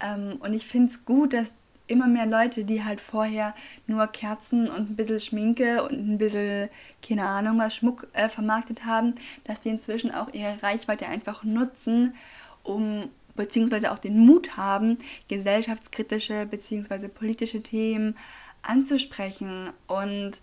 Ähm, 0.00 0.38
und 0.40 0.54
ich 0.54 0.66
finde 0.66 0.90
es 0.90 1.04
gut, 1.04 1.32
dass 1.32 1.54
immer 1.86 2.06
mehr 2.06 2.26
Leute, 2.26 2.64
die 2.64 2.82
halt 2.82 3.00
vorher 3.00 3.54
nur 3.86 4.06
Kerzen 4.06 4.68
und 4.68 4.90
ein 4.90 4.96
bisschen 4.96 5.20
Schminke 5.20 5.82
und 5.82 5.92
ein 5.92 6.18
bisschen, 6.18 6.68
keine 7.06 7.26
Ahnung, 7.26 7.58
was 7.58 7.74
Schmuck 7.74 8.08
äh, 8.14 8.28
vermarktet 8.28 8.86
haben, 8.86 9.14
dass 9.44 9.60
die 9.60 9.68
inzwischen 9.68 10.10
auch 10.10 10.32
ihre 10.32 10.62
Reichweite 10.62 11.06
einfach 11.06 11.44
nutzen, 11.44 12.14
um 12.62 13.10
beziehungsweise 13.34 13.92
auch 13.92 13.98
den 13.98 14.18
Mut 14.18 14.56
haben, 14.56 14.98
gesellschaftskritische 15.28 16.46
beziehungsweise 16.46 17.08
politische 17.08 17.62
Themen 17.62 18.16
anzusprechen 18.62 19.72
und 19.86 20.40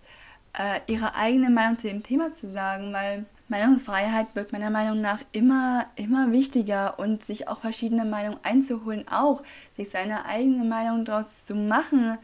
äh, 0.54 0.80
ihre 0.86 1.14
eigene 1.14 1.50
Meinung 1.50 1.78
zu 1.78 1.88
dem 1.88 2.02
Thema 2.02 2.34
zu 2.34 2.50
sagen, 2.50 2.92
weil 2.92 3.26
Meinungsfreiheit 3.48 4.34
wird 4.34 4.52
meiner 4.52 4.70
Meinung 4.70 5.00
nach 5.00 5.20
immer, 5.32 5.84
immer 5.96 6.32
wichtiger 6.32 6.98
und 6.98 7.22
sich 7.22 7.48
auch 7.48 7.60
verschiedene 7.60 8.04
Meinungen 8.04 8.38
einzuholen, 8.42 9.06
auch 9.08 9.42
sich 9.76 9.90
seine 9.90 10.24
eigene 10.24 10.64
Meinung 10.64 11.04
daraus 11.04 11.46
zu 11.46 11.54
machen, 11.54 12.18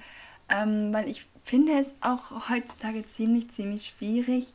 ähm, 0.49 0.93
weil 0.93 1.09
ich 1.09 1.27
finde 1.45 1.73
es 1.79 1.95
auch 2.01 2.49
heutzutage 2.51 3.05
ziemlich, 3.05 3.51
ziemlich 3.51 3.89
schwierig 3.89 4.55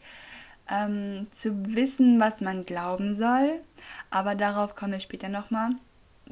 ähm, 0.70 1.28
zu 1.32 1.76
wissen, 1.76 2.20
was 2.20 2.42
man 2.42 2.66
glauben 2.66 3.16
soll, 3.16 3.62
aber 4.10 4.36
darauf 4.36 4.76
komme 4.76 4.98
ich 4.98 5.04
später 5.04 5.30
nochmal. 5.30 5.72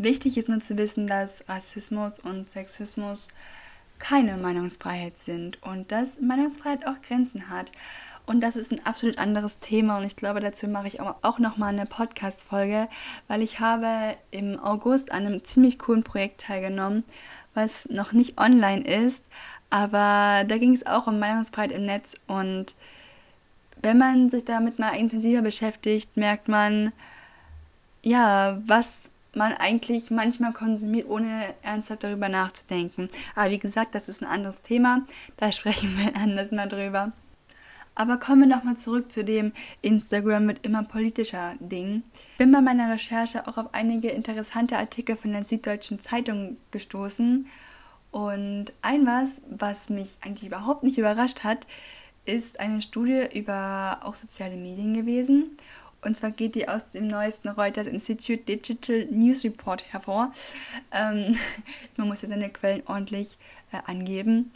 Wichtig 0.04 0.36
ist 0.36 0.50
nur 0.50 0.60
zu 0.60 0.80
wissen, 0.80 1.06
dass 1.06 1.48
Rassismus 1.48 2.18
und 2.18 2.50
Sexismus 2.50 3.28
keine 4.00 4.36
Meinungsfreiheit 4.36 5.20
sind 5.20 5.62
und 5.62 5.92
dass 5.92 6.20
Meinungsfreiheit 6.20 6.88
auch 6.88 7.04
Grenzen 7.04 7.52
hat. 7.52 7.72
Und 8.26 8.42
das 8.42 8.56
ist 8.56 8.72
ein 8.72 8.84
absolut 8.84 9.20
anderes 9.20 9.60
Thema 9.60 10.00
und 10.00 10.06
ich 10.06 10.16
glaube, 10.16 10.40
dazu 10.40 10.68
mache 10.68 10.88
ich 10.88 11.02
auch 11.02 11.38
noch 11.38 11.58
mal 11.58 11.68
eine 11.68 11.86
Podcast-Folge, 11.86 12.88
weil 13.28 13.44
ich 13.44 13.60
habe 13.60 14.18
im 14.32 14.60
August 14.60 15.12
an 15.12 15.28
einem 15.28 15.44
ziemlich 15.44 15.78
coolen 15.78 16.02
Projekt 16.02 16.42
teilgenommen, 16.42 17.04
was 17.54 17.88
noch 17.90 18.12
nicht 18.12 18.40
online 18.40 18.84
ist, 18.84 19.24
aber 19.70 20.46
da 20.48 20.58
ging 20.58 20.74
es 20.74 20.88
auch 20.88 21.06
um 21.06 21.20
Meinungsfreiheit 21.20 21.74
im 21.74 21.86
Netz 21.86 22.16
und 22.26 22.74
wenn 23.84 24.00
man 24.00 24.32
sich 24.32 24.46
damit 24.46 24.80
mal 24.80 24.98
intensiver 24.98 25.44
beschäftigt, 25.44 26.18
merkt 26.18 26.48
man, 26.48 26.92
ja, 28.02 28.60
was 28.66 29.12
man 29.36 29.54
eigentlich 29.54 30.12
manchmal 30.12 30.54
konsumiert, 30.54 31.10
ohne 31.10 31.54
ernsthaft 31.62 32.04
darüber 32.04 32.30
nachzudenken. 32.30 33.10
Aber 33.36 33.52
wie 33.52 33.60
gesagt, 33.60 33.96
das 33.96 34.10
ist 34.10 34.22
ein 34.22 34.28
anderes 34.28 34.62
Thema, 34.62 35.06
da 35.38 35.52
sprechen 35.52 35.98
wir 35.98 36.16
anders 36.16 36.52
mal 36.52 36.68
drüber. 36.68 37.12
Aber 37.94 38.18
kommen 38.18 38.42
wir 38.42 38.56
nochmal 38.56 38.78
zurück 38.78 39.12
zu 39.12 39.24
dem 39.24 39.52
Instagram 39.82 40.46
mit 40.46 40.66
immer 40.66 40.84
politischer 40.84 41.56
Ding. 41.60 42.04
Bin 42.38 42.52
bei 42.52 42.62
meiner 42.62 42.92
Recherche 42.92 43.48
auch 43.48 43.58
auf 43.58 43.74
einige 43.74 44.08
interessante 44.10 44.78
Artikel 44.78 45.18
von 45.18 45.34
der 45.34 45.44
Süddeutschen 45.44 46.00
Zeitung 46.00 46.58
gestoßen. 46.72 47.48
Und 48.12 48.66
ein 48.82 49.06
was, 49.06 49.42
was 49.50 49.90
mich 49.90 50.18
eigentlich 50.22 50.48
überhaupt 50.48 50.84
nicht 50.84 50.98
überrascht 50.98 51.44
hat, 51.44 51.68
ist 52.26 52.60
eine 52.60 52.82
Studie 52.82 53.28
über 53.34 54.00
auch 54.04 54.16
soziale 54.16 54.56
Medien 54.56 54.94
gewesen. 54.94 55.58
Und 56.04 56.18
zwar 56.18 56.32
geht 56.32 56.56
die 56.56 56.68
aus 56.68 56.92
dem 56.92 57.08
neuesten 57.08 57.50
Reuters 57.50 57.88
Institute 57.88 58.44
Digital 58.44 59.06
News 59.12 59.44
Report 59.44 59.86
hervor. 59.92 60.32
Ähm, 60.92 61.38
man 61.98 62.08
muss 62.08 62.22
ja 62.22 62.28
seine 62.28 62.50
Quellen 62.50 62.84
ordentlich 62.88 63.38
äh, 63.72 63.78
angeben. 63.86 64.52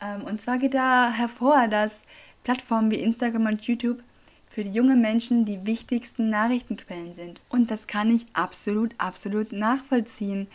Ähm, 0.00 0.24
und 0.24 0.40
zwar 0.40 0.58
geht 0.58 0.74
da 0.74 1.10
hervor, 1.10 1.68
dass 1.68 2.02
Plattformen 2.44 2.90
wie 2.90 2.96
Instagram 2.96 3.46
und 3.46 3.62
YouTube 3.64 4.02
für 4.48 4.64
die 4.64 4.72
jungen 4.72 5.00
Menschen 5.00 5.44
die 5.44 5.66
wichtigsten 5.66 6.30
Nachrichtenquellen 6.30 7.12
sind. 7.12 7.40
Und 7.48 7.70
das 7.70 7.86
kann 7.86 8.10
ich 8.10 8.26
absolut, 8.32 8.94
absolut 8.98 9.52
nachvollziehen, 9.52 10.48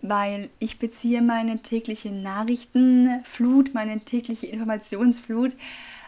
weil 0.00 0.48
ich 0.58 0.78
beziehe 0.78 1.22
meine 1.22 1.58
tägliche 1.58 2.10
Nachrichtenflut, 2.10 3.74
meine 3.74 4.00
tägliche 4.00 4.46
Informationsflut 4.46 5.54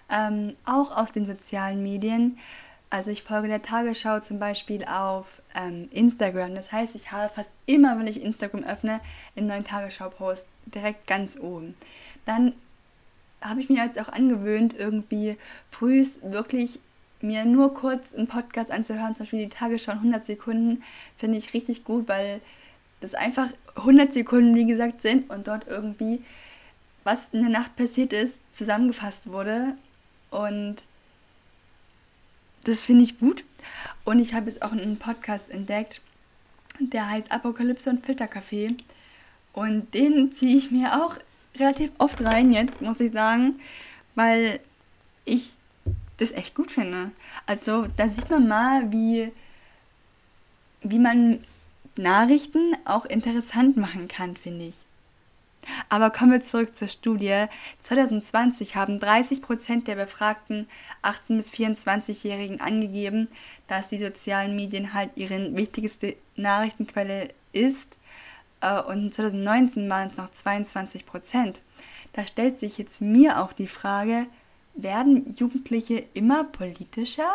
ähm, 0.08 0.54
auch 0.64 0.96
aus 0.96 1.12
den 1.12 1.26
sozialen 1.26 1.82
Medien. 1.82 2.38
Also 2.88 3.10
ich 3.10 3.22
folge 3.22 3.48
der 3.48 3.62
Tagesschau 3.62 4.20
zum 4.20 4.38
Beispiel 4.38 4.84
auf 4.84 5.42
ähm, 5.54 5.88
Instagram. 5.90 6.54
Das 6.54 6.70
heißt, 6.70 6.94
ich 6.94 7.10
habe 7.10 7.32
fast 7.32 7.50
immer, 7.66 7.98
wenn 7.98 8.06
ich 8.06 8.22
Instagram 8.22 8.62
öffne, 8.62 9.00
einen 9.36 9.48
neuen 9.48 9.64
Tagesschau-Post 9.64 10.46
direkt 10.66 11.06
ganz 11.06 11.36
oben. 11.36 11.74
Dann 12.24 12.54
habe 13.40 13.60
ich 13.60 13.68
mir 13.68 13.84
jetzt 13.84 14.00
auch 14.00 14.08
angewöhnt, 14.08 14.74
irgendwie 14.78 15.36
frühs 15.70 16.20
wirklich 16.22 16.78
mir 17.20 17.44
nur 17.44 17.74
kurz 17.74 18.14
einen 18.14 18.28
Podcast 18.28 18.70
anzuhören, 18.70 19.14
zum 19.14 19.24
Beispiel 19.24 19.44
die 19.44 19.48
Tagesschau 19.48 19.92
in 19.92 19.98
100 19.98 20.24
Sekunden, 20.24 20.82
finde 21.16 21.38
ich 21.38 21.54
richtig 21.54 21.84
gut, 21.84 22.08
weil 22.08 22.40
das 23.00 23.14
einfach 23.14 23.48
100 23.74 24.12
Sekunden, 24.12 24.54
wie 24.54 24.66
gesagt, 24.66 25.02
sind 25.02 25.30
und 25.30 25.48
dort 25.48 25.66
irgendwie, 25.66 26.22
was 27.04 27.28
in 27.32 27.40
der 27.40 27.50
Nacht 27.50 27.76
passiert 27.76 28.12
ist, 28.12 28.42
zusammengefasst 28.54 29.30
wurde. 29.30 29.76
Und 30.30 30.76
das 32.66 32.82
finde 32.82 33.04
ich 33.04 33.18
gut. 33.18 33.44
Und 34.04 34.18
ich 34.18 34.34
habe 34.34 34.50
jetzt 34.50 34.62
auch 34.62 34.72
einen 34.72 34.98
Podcast 34.98 35.50
entdeckt, 35.50 36.00
der 36.78 37.08
heißt 37.08 37.32
Apokalypse 37.32 37.90
und 37.90 38.04
Filterkaffee. 38.04 38.76
Und 39.52 39.94
den 39.94 40.32
ziehe 40.32 40.56
ich 40.56 40.70
mir 40.70 41.02
auch 41.02 41.16
relativ 41.56 41.90
oft 41.98 42.22
rein 42.22 42.52
jetzt, 42.52 42.82
muss 42.82 43.00
ich 43.00 43.12
sagen, 43.12 43.58
weil 44.14 44.60
ich 45.24 45.54
das 46.18 46.32
echt 46.32 46.54
gut 46.54 46.70
finde. 46.70 47.12
Also 47.46 47.86
da 47.96 48.08
sieht 48.08 48.30
man 48.30 48.48
mal, 48.48 48.92
wie, 48.92 49.32
wie 50.82 50.98
man 50.98 51.40
Nachrichten 51.96 52.76
auch 52.84 53.06
interessant 53.06 53.76
machen 53.76 54.08
kann, 54.08 54.36
finde 54.36 54.66
ich. 54.66 54.74
Aber 55.88 56.10
kommen 56.10 56.32
wir 56.32 56.40
zurück 56.40 56.74
zur 56.74 56.88
Studie. 56.88 57.46
2020 57.80 58.76
haben 58.76 59.00
30 59.00 59.42
Prozent 59.42 59.88
der 59.88 59.96
befragten 59.96 60.68
18- 61.02 61.36
bis 61.36 61.52
24-Jährigen 61.52 62.60
angegeben, 62.60 63.28
dass 63.66 63.88
die 63.88 63.98
sozialen 63.98 64.56
Medien 64.56 64.94
halt 64.94 65.10
ihre 65.16 65.54
wichtigste 65.56 66.16
Nachrichtenquelle 66.36 67.28
ist. 67.52 67.96
Äh, 68.60 68.80
und 68.82 69.12
2019 69.14 69.88
waren 69.88 70.08
es 70.08 70.16
noch 70.16 70.30
22 70.30 71.06
Prozent. 71.06 71.60
Da 72.12 72.26
stellt 72.26 72.58
sich 72.58 72.78
jetzt 72.78 73.00
mir 73.00 73.42
auch 73.42 73.52
die 73.52 73.66
Frage, 73.66 74.26
werden 74.74 75.34
Jugendliche 75.36 76.04
immer 76.14 76.44
politischer? 76.44 77.30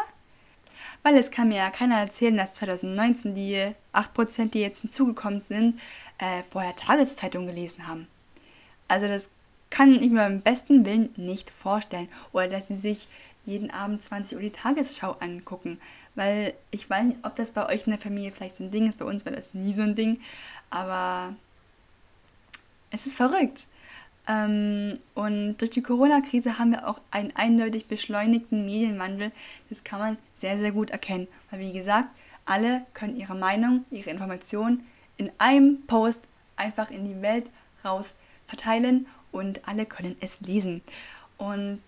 Weil 1.03 1.17
es 1.17 1.31
kann 1.31 1.49
mir 1.49 1.57
ja 1.57 1.69
keiner 1.69 1.97
erzählen, 1.97 2.37
dass 2.37 2.53
2019 2.53 3.33
die 3.33 3.71
8%, 3.93 4.51
die 4.51 4.61
jetzt 4.61 4.81
hinzugekommen 4.81 5.41
sind, 5.41 5.79
äh, 6.17 6.43
vorher 6.49 6.75
Tageszeitung 6.75 7.47
gelesen 7.47 7.87
haben. 7.87 8.07
Also 8.91 9.07
das 9.07 9.29
kann 9.69 9.93
ich 9.93 10.09
mir 10.09 10.17
beim 10.17 10.41
besten 10.41 10.85
Willen 10.85 11.13
nicht 11.15 11.49
vorstellen. 11.49 12.09
Oder 12.33 12.49
dass 12.49 12.67
sie 12.67 12.75
sich 12.75 13.07
jeden 13.45 13.71
Abend 13.71 14.01
20 14.01 14.35
Uhr 14.35 14.41
die 14.41 14.49
Tagesschau 14.49 15.13
angucken. 15.21 15.79
Weil 16.15 16.53
ich 16.71 16.89
weiß 16.89 17.05
nicht, 17.05 17.19
ob 17.23 17.33
das 17.37 17.51
bei 17.51 17.65
euch 17.67 17.87
in 17.87 17.91
der 17.91 18.01
Familie 18.01 18.33
vielleicht 18.33 18.55
so 18.55 18.65
ein 18.65 18.71
Ding 18.71 18.89
ist. 18.89 18.99
Bei 18.99 19.05
uns 19.05 19.23
war 19.25 19.31
das 19.31 19.53
nie 19.53 19.73
so 19.73 19.83
ein 19.83 19.95
Ding. 19.95 20.19
Aber 20.69 21.33
es 22.89 23.05
ist 23.05 23.15
verrückt. 23.15 23.67
Ähm, 24.27 24.99
und 25.15 25.55
durch 25.59 25.71
die 25.71 25.81
Corona-Krise 25.81 26.59
haben 26.59 26.71
wir 26.71 26.85
auch 26.85 26.99
einen 27.11 27.33
eindeutig 27.37 27.85
beschleunigten 27.85 28.65
Medienwandel. 28.65 29.31
Das 29.69 29.85
kann 29.85 29.99
man 29.99 30.17
sehr, 30.35 30.57
sehr 30.57 30.73
gut 30.73 30.89
erkennen. 30.89 31.29
Weil, 31.49 31.61
wie 31.61 31.71
gesagt, 31.71 32.09
alle 32.43 32.85
können 32.93 33.15
ihre 33.15 33.35
Meinung, 33.35 33.85
ihre 33.89 34.09
Informationen 34.09 34.85
in 35.15 35.31
einem 35.37 35.81
Post 35.87 36.23
einfach 36.57 36.91
in 36.91 37.05
die 37.05 37.21
Welt 37.21 37.49
raus 37.85 38.15
verteilen 38.51 39.07
und 39.31 39.67
alle 39.67 39.85
können 39.85 40.15
es 40.19 40.41
lesen. 40.41 40.81
Und 41.37 41.81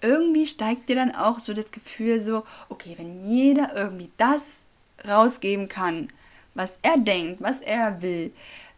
irgendwie 0.00 0.46
steigt 0.46 0.88
dir 0.88 0.96
dann 0.96 1.14
auch 1.14 1.38
so 1.38 1.52
das 1.52 1.70
Gefühl 1.70 2.18
so, 2.18 2.44
okay, 2.68 2.94
wenn 2.96 3.28
jeder 3.28 3.74
irgendwie 3.76 4.10
das 4.16 4.64
rausgeben 5.06 5.68
kann, 5.68 6.08
was 6.54 6.78
er 6.82 6.98
denkt, 6.98 7.42
was 7.42 7.60
er 7.60 8.02
will, 8.02 8.32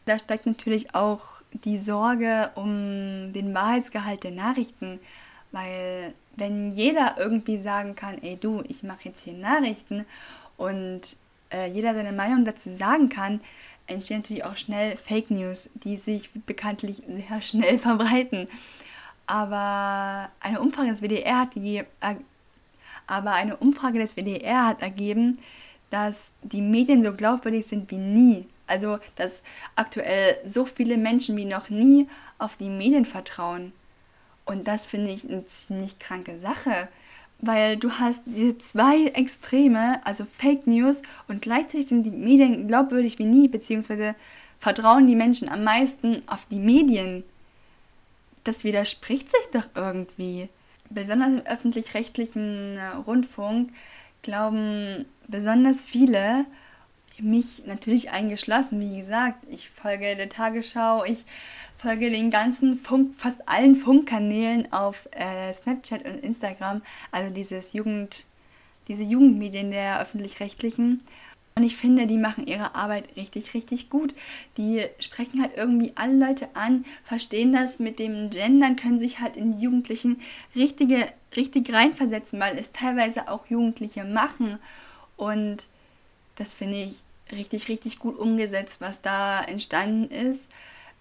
da 0.07 0.19
steigt 0.19 0.47
natürlich 0.47 0.95
auch 0.95 1.43
die 1.53 1.79
Sorge 1.79 2.51
um 2.55 3.33
den 3.33 3.55
Wahrheitsgehalt 3.55 4.25
der 4.25 4.33
Nachrichten, 4.33 4.99
weil 5.53 6.15
wenn 6.37 6.71
jeder 6.71 7.17
irgendwie 7.19 7.59
sagen 7.59 7.95
kann, 7.95 8.21
ey 8.23 8.37
du, 8.37 8.63
ich 8.67 8.83
mache 8.83 9.05
jetzt 9.05 9.25
hier 9.25 9.35
Nachrichten 9.35 10.07
und 10.57 11.17
äh, 11.53 11.69
jeder 11.71 11.95
seine 11.95 12.13
Meinung 12.13 12.45
dazu 12.45 12.71
sagen 12.71 13.09
kann, 13.09 13.41
entstehen 13.91 14.21
natürlich 14.21 14.45
auch 14.45 14.57
schnell 14.57 14.97
Fake 14.97 15.31
News, 15.31 15.69
die 15.75 15.97
sich 15.97 16.31
bekanntlich 16.33 17.03
sehr 17.07 17.43
schnell 17.43 17.79
verbreiten. 17.87 18.49
Aber 19.27 20.31
eine 20.41 20.61
Umfrage 20.61 20.91
des 20.91 21.03
WDR 21.03 21.41
hat 21.41 21.55
die, 21.55 21.79
äh, 21.79 22.15
aber 23.07 23.33
eine 23.33 23.57
Umfrage 23.57 23.99
des 23.99 24.17
WDR 24.17 24.67
hat 24.67 24.83
ergeben, 24.83 25.39
dass 25.91 26.33
die 26.43 26.61
Medien 26.61 27.03
so 27.03 27.13
glaubwürdig 27.13 27.67
sind 27.67 27.91
wie 27.91 27.99
nie. 27.99 28.47
Also, 28.67 28.99
dass 29.17 29.43
aktuell 29.75 30.39
so 30.45 30.65
viele 30.65 30.97
Menschen 30.97 31.37
wie 31.37 31.45
noch 31.45 31.69
nie 31.71 32.09
auf 32.39 32.57
die 32.57 32.69
Medien 32.69 33.05
vertrauen. 33.05 33.73
Und 34.45 34.67
das 34.69 34.87
finde 34.87 35.11
ich 35.11 35.25
eine 35.25 35.47
ziemlich 35.47 35.99
kranke 35.99 36.39
Sache, 36.39 36.89
weil 37.41 37.77
du 37.77 37.91
hast 37.93 38.23
diese 38.27 38.59
zwei 38.59 39.07
Extreme, 39.07 40.05
also 40.05 40.25
Fake 40.25 40.67
News 40.67 41.03
und 41.29 41.43
gleichzeitig 41.43 41.89
sind 41.89 42.03
die 42.05 42.11
Medien 42.11 42.67
glaubwürdig 42.67 43.19
wie 43.19 43.25
nie, 43.25 43.49
beziehungsweise 43.49 44.15
vertrauen 44.59 45.07
die 45.07 45.17
Menschen 45.17 45.49
am 45.49 45.65
meisten 45.65 46.23
auf 46.27 46.47
die 46.51 46.59
Medien. 46.59 47.25
Das 48.45 48.65
widerspricht 48.65 49.31
sich 49.31 49.47
doch 49.53 49.69
irgendwie. 49.75 50.49
Besonders 50.91 51.29
im 51.29 51.47
öffentlich-rechtlichen 51.47 52.77
äh, 52.77 52.87
Rundfunk 53.07 53.71
glauben 54.23 55.07
besonders 55.29 55.87
viele, 55.87 56.45
mich 57.23 57.63
natürlich 57.67 58.11
eingeschlossen. 58.11 58.81
Wie 58.81 58.99
gesagt, 58.99 59.45
ich 59.51 59.71
folge 59.71 60.17
der 60.17 60.29
Tagesschau, 60.29 61.05
ich 61.05 61.25
folge 61.77 62.11
den 62.11 62.31
ganzen 62.31 62.77
Funk, 62.77 63.15
fast 63.17 63.49
allen 63.49 63.75
Funkkanälen 63.75 64.73
auf 64.73 65.09
äh, 65.13 65.53
Snapchat 65.53 66.05
und 66.05 66.17
Instagram, 66.17 66.83
also 67.11 67.33
dieses 67.33 67.73
Jugend, 67.73 68.27
diese 68.89 69.03
Jugendmedien 69.03 69.71
der 69.71 70.01
öffentlich-rechtlichen. 70.01 71.03
Und 71.57 71.65
ich 71.65 71.77
finde, 71.77 72.07
die 72.07 72.17
machen 72.17 72.47
ihre 72.47 72.75
Arbeit 72.75 73.17
richtig, 73.17 73.55
richtig 73.55 73.91
gut. 73.91 74.15
Die 74.57 74.85
sprechen 74.99 75.43
halt 75.43 75.57
irgendwie 75.57 75.93
alle 75.97 76.15
Leute 76.15 76.49
an, 76.55 76.85
verstehen 77.05 77.53
das 77.53 77.81
mit 77.81 77.99
dem 77.99 78.31
Gendern, 78.31 78.77
können 78.77 78.99
sich 78.99 79.21
halt 79.21 79.37
in 79.37 79.57
die 79.57 79.65
Jugendlichen 79.65 80.21
richtige, 80.55 81.07
richtig 81.35 81.73
reinversetzen, 81.73 82.39
weil 82.39 82.57
es 82.57 82.73
teilweise 82.73 83.29
auch 83.29 83.47
Jugendliche 83.47 84.05
machen. 84.05 84.59
Und 85.17 85.67
das 86.37 86.55
finde 86.55 86.77
ich 86.83 86.95
richtig, 87.33 87.69
richtig 87.69 87.99
gut 87.99 88.19
umgesetzt, 88.19 88.81
was 88.81 89.01
da 89.01 89.43
entstanden 89.43 90.11
ist. 90.11 90.49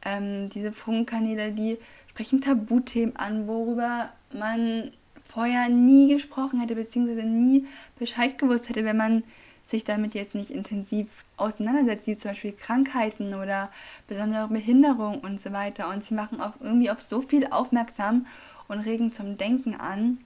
Ähm, 0.05 0.49
diese 0.49 0.71
Funkkanäle, 0.71 1.51
die 1.51 1.77
sprechen 2.09 2.41
Tabuthemen 2.41 3.15
an, 3.15 3.47
worüber 3.47 4.11
man 4.33 4.91
vorher 5.25 5.69
nie 5.69 6.11
gesprochen 6.11 6.59
hätte, 6.59 6.75
beziehungsweise 6.75 7.23
nie 7.23 7.65
Bescheid 7.97 8.37
gewusst 8.37 8.69
hätte, 8.69 8.83
wenn 8.85 8.97
man 8.97 9.23
sich 9.65 9.83
damit 9.83 10.15
jetzt 10.15 10.33
nicht 10.33 10.49
intensiv 10.49 11.23
auseinandersetzt, 11.37 12.07
wie 12.07 12.17
zum 12.17 12.31
Beispiel 12.31 12.53
Krankheiten 12.53 13.35
oder 13.35 13.71
besondere 14.07 14.47
Behinderung 14.47 15.19
und 15.19 15.39
so 15.39 15.51
weiter. 15.51 15.89
Und 15.89 16.03
sie 16.03 16.15
machen 16.15 16.41
auch 16.41 16.53
irgendwie 16.59 16.89
auf 16.89 17.01
so 17.01 17.21
viel 17.21 17.45
aufmerksam 17.47 18.25
und 18.67 18.79
regen 18.79 19.13
zum 19.13 19.37
Denken 19.37 19.75
an. 19.75 20.19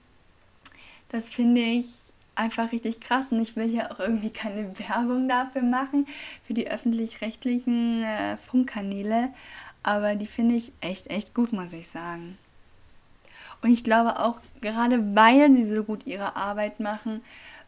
Das 1.10 1.28
finde 1.28 1.60
ich 1.60 2.03
einfach 2.34 2.72
richtig 2.72 3.00
krass 3.00 3.32
und 3.32 3.40
ich 3.40 3.56
will 3.56 3.68
hier 3.68 3.92
auch 3.92 4.00
irgendwie 4.00 4.30
keine 4.30 4.78
Werbung 4.88 5.28
dafür 5.28 5.62
machen, 5.62 6.06
für 6.42 6.54
die 6.54 6.70
öffentlich-rechtlichen 6.70 8.02
äh, 8.02 8.36
Funkkanäle, 8.36 9.30
aber 9.82 10.14
die 10.14 10.26
finde 10.26 10.54
ich 10.54 10.72
echt, 10.80 11.08
echt 11.10 11.34
gut, 11.34 11.52
muss 11.52 11.72
ich 11.72 11.88
sagen. 11.88 12.38
Und 13.62 13.70
ich 13.70 13.84
glaube 13.84 14.18
auch, 14.20 14.40
gerade 14.60 15.14
weil 15.14 15.54
sie 15.56 15.64
so 15.64 15.84
gut 15.84 16.06
ihre 16.06 16.36
Arbeit 16.36 16.80
machen, 16.80 17.22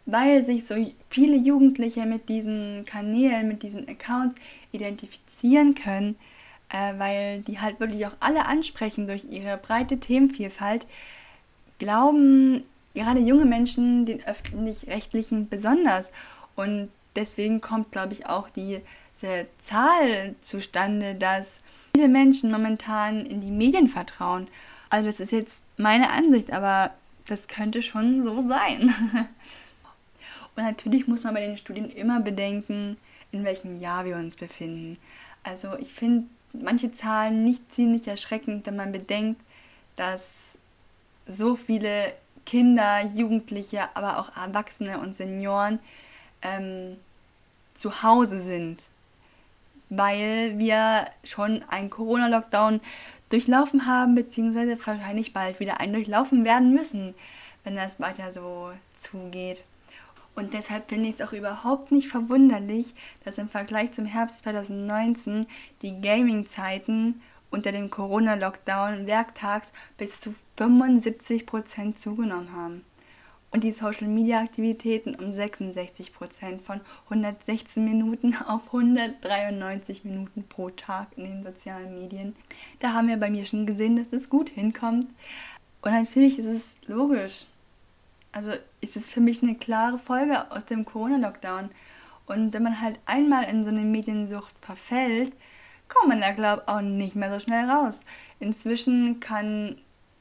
weil 0.04 0.42
sich 0.42 0.66
so 0.66 0.75
viele 1.11 1.37
Jugendliche 1.37 2.06
mit 2.06 2.28
diesen 2.28 2.85
Kanälen, 2.85 3.49
mit 3.49 3.62
diesen 3.62 3.88
Accounts 3.88 4.37
identifizieren 4.73 5.75
können, 5.75 6.16
äh, 6.68 6.99
weil 6.99 7.40
die 7.42 7.61
halt 7.61 7.80
wirklich 7.80 8.06
auch 8.06 8.14
alle 8.20 8.46
ansprechen 8.46 9.06
durch 9.06 9.25
ihre 9.25 9.56
breite 9.56 9.99
Themenvielfalt, 9.99 10.87
glauben 11.78 12.62
gerade 12.97 13.21
junge 13.21 13.45
Menschen 13.45 14.07
den 14.07 14.25
öffentlich-rechtlichen 14.25 15.49
besonders. 15.49 16.11
Und 16.57 16.88
deswegen 17.15 17.61
kommt, 17.61 17.93
glaube 17.93 18.15
ich, 18.15 18.26
auch 18.26 18.49
diese 18.50 18.83
Zahl 19.61 20.35
zustande, 20.41 21.15
dass 21.15 21.59
viele 21.95 22.09
Menschen 22.09 22.50
momentan 22.50 23.25
in 23.26 23.41
die 23.41 23.50
Medien 23.50 23.88
vertrauen. 23.88 24.49
Also 24.88 25.07
das 25.07 25.21
ist 25.21 25.33
jetzt 25.33 25.62
meine 25.76 26.11
Ansicht, 26.11 26.53
aber 26.53 26.91
das 27.26 27.49
könnte 27.49 27.83
schon 27.83 28.23
so 28.23 28.41
sein. 28.41 28.95
Und 30.57 30.65
natürlich 30.65 31.07
muss 31.07 31.23
man 31.23 31.35
bei 31.35 31.47
den 31.47 31.59
Studien 31.59 31.91
immer 31.91 32.21
bedenken, 32.21 32.97
in 33.31 33.45
welchem 33.45 33.79
Jahr 33.79 34.07
wir 34.07 34.17
uns 34.17 34.37
befinden. 34.37 34.97
Also 35.43 35.76
ich 35.79 35.93
finde 35.93 36.29
manche 36.55 36.93
Zahlen 36.93 37.45
nicht 37.45 37.75
ziemlich 37.75 38.09
erschreckend, 38.09 38.67
wenn 38.67 38.76
man 38.76 38.91
bedenkt, 38.91 39.43
dass 39.97 40.59
so 41.26 41.57
viele 41.57 42.15
Kinder, 42.47 43.05
Jugendliche, 43.05 43.88
aber 43.95 44.19
auch 44.19 44.35
Erwachsene 44.37 44.99
und 45.00 45.15
Senioren 45.15 45.79
ähm, 46.41 46.97
zu 47.75 48.03
Hause 48.03 48.41
sind, 48.41 48.88
weil 49.91 50.59
wir 50.59 51.07
schon 51.25 51.62
einen 51.69 51.91
Corona-Lockdown 51.91 52.81
durchlaufen 53.29 53.87
haben, 53.87 54.15
beziehungsweise 54.15 54.79
wahrscheinlich 54.87 55.33
bald 55.33 55.61
wieder 55.61 55.81
einen 55.81 55.93
durchlaufen 55.93 56.45
werden 56.45 56.73
müssen, 56.73 57.15
wenn 57.65 57.76
das 57.76 58.00
weiter 58.00 58.33
so 58.33 58.71
zugeht. 58.95 59.62
Und 60.37 60.52
deshalb 60.52 60.89
finde 60.89 61.09
ich 61.09 61.19
es 61.19 61.26
auch 61.26 61.32
überhaupt 61.32 61.93
nicht 61.93 62.09
verwunderlich, 62.09 62.95
dass 63.25 63.39
im 63.39 63.49
Vergleich 63.49 63.93
zum 63.93 64.04
Herbst 64.04 64.41
2019 64.41 65.47
die 65.82 66.00
Gaming-Zeiten 66.00 67.21
unter 67.50 67.73
dem 67.73 67.91
Corona-Lockdown 67.91 69.06
werktags 69.06 69.73
bis 69.97 70.21
zu 70.21 70.35
75 70.56 71.47
Prozent 71.47 71.99
zugenommen 71.99 72.52
haben. 72.52 72.84
Und 73.52 73.64
die 73.64 73.73
Social-Media-Aktivitäten 73.73 75.14
um 75.14 75.32
66 75.32 76.12
Prozent 76.12 76.62
von 76.62 76.80
116 77.04 77.84
Minuten 77.84 78.34
auf 78.47 78.66
193 78.66 80.04
Minuten 80.04 80.45
pro 80.49 80.71
Tag 80.71 81.08
in 81.16 81.25
den 81.25 81.42
sozialen 81.42 81.95
Medien. 81.95 82.34
Da 82.80 82.92
haben 82.92 83.08
wir 83.08 83.16
bei 83.16 83.30
mir 83.30 83.47
schon 83.47 83.66
gesehen, 83.66 83.97
dass 83.97 84.12
es 84.12 84.28
gut 84.28 84.50
hinkommt. 84.50 85.06
Und 85.82 85.92
natürlich 85.92 86.38
ist 86.38 86.47
es 86.47 86.76
logisch, 86.86 87.47
also 88.32 88.52
ist 88.80 88.97
es 88.97 89.08
für 89.08 89.21
mich 89.21 89.42
eine 89.42 89.54
klare 89.54 89.99
Folge 89.99 90.50
aus 90.50 90.64
dem 90.64 90.84
Corona-Lockdown. 90.84 91.71
Und 92.26 92.52
wenn 92.52 92.62
man 92.62 92.80
halt 92.80 92.99
einmal 93.06 93.45
in 93.45 93.62
so 93.62 93.71
eine 93.71 93.80
Mediensucht 93.80 94.54
verfällt, 94.60 95.32
kommt 95.88 96.08
man 96.08 96.21
da, 96.21 96.32
glaube 96.32 96.62
ich, 96.62 96.69
auch 96.69 96.80
nicht 96.80 97.14
mehr 97.14 97.32
so 97.32 97.40
schnell 97.40 97.71
raus. 97.71 98.02
Inzwischen 98.40 99.21
kann 99.21 99.76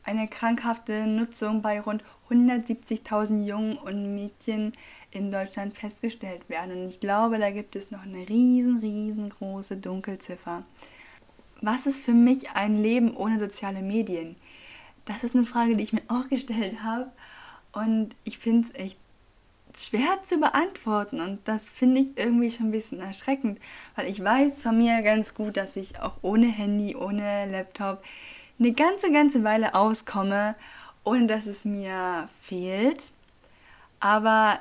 eine 0.05 0.27
krankhafte 0.27 1.07
Nutzung 1.07 1.61
bei 1.61 1.81
rund 1.81 2.03
170.000 2.29 3.45
Jungen 3.45 3.77
und 3.77 4.15
Mädchen 4.15 4.71
in 5.11 5.31
Deutschland 5.31 5.75
festgestellt 5.75 6.47
werden. 6.49 6.83
Und 6.83 6.89
ich 6.89 6.99
glaube, 6.99 7.39
da 7.39 7.51
gibt 7.51 7.75
es 7.75 7.91
noch 7.91 8.03
eine 8.03 8.27
riesen, 8.29 8.79
riesengroße 8.79 9.77
Dunkelziffer. 9.77 10.63
Was 11.61 11.85
ist 11.85 12.03
für 12.03 12.13
mich 12.13 12.51
ein 12.51 12.81
Leben 12.81 13.15
ohne 13.15 13.39
soziale 13.39 13.81
Medien? 13.81 14.35
Das 15.05 15.23
ist 15.23 15.35
eine 15.35 15.45
Frage, 15.45 15.75
die 15.75 15.83
ich 15.83 15.93
mir 15.93 16.03
auch 16.07 16.29
gestellt 16.29 16.83
habe. 16.83 17.11
Und 17.71 18.15
ich 18.23 18.37
finde 18.37 18.67
es 18.67 18.79
echt 18.79 18.97
schwer 19.77 20.21
zu 20.23 20.37
beantworten 20.37 21.19
und 21.19 21.39
das 21.45 21.67
finde 21.67 21.99
ich 21.99 22.17
irgendwie 22.17 22.49
schon 22.49 22.67
ein 22.67 22.71
bisschen 22.71 23.01
erschreckend, 23.01 23.59
weil 23.95 24.07
ich 24.07 24.23
weiß 24.23 24.59
von 24.59 24.77
mir 24.77 25.01
ganz 25.01 25.33
gut, 25.33 25.57
dass 25.57 25.75
ich 25.75 25.99
auch 25.99 26.17
ohne 26.21 26.47
Handy, 26.47 26.95
ohne 26.95 27.45
Laptop 27.51 28.01
eine 28.59 28.73
ganze, 28.73 29.11
ganze 29.11 29.43
Weile 29.43 29.75
auskomme, 29.75 30.55
ohne 31.03 31.27
dass 31.27 31.45
es 31.45 31.65
mir 31.65 32.29
fehlt. 32.41 33.11
Aber 33.99 34.59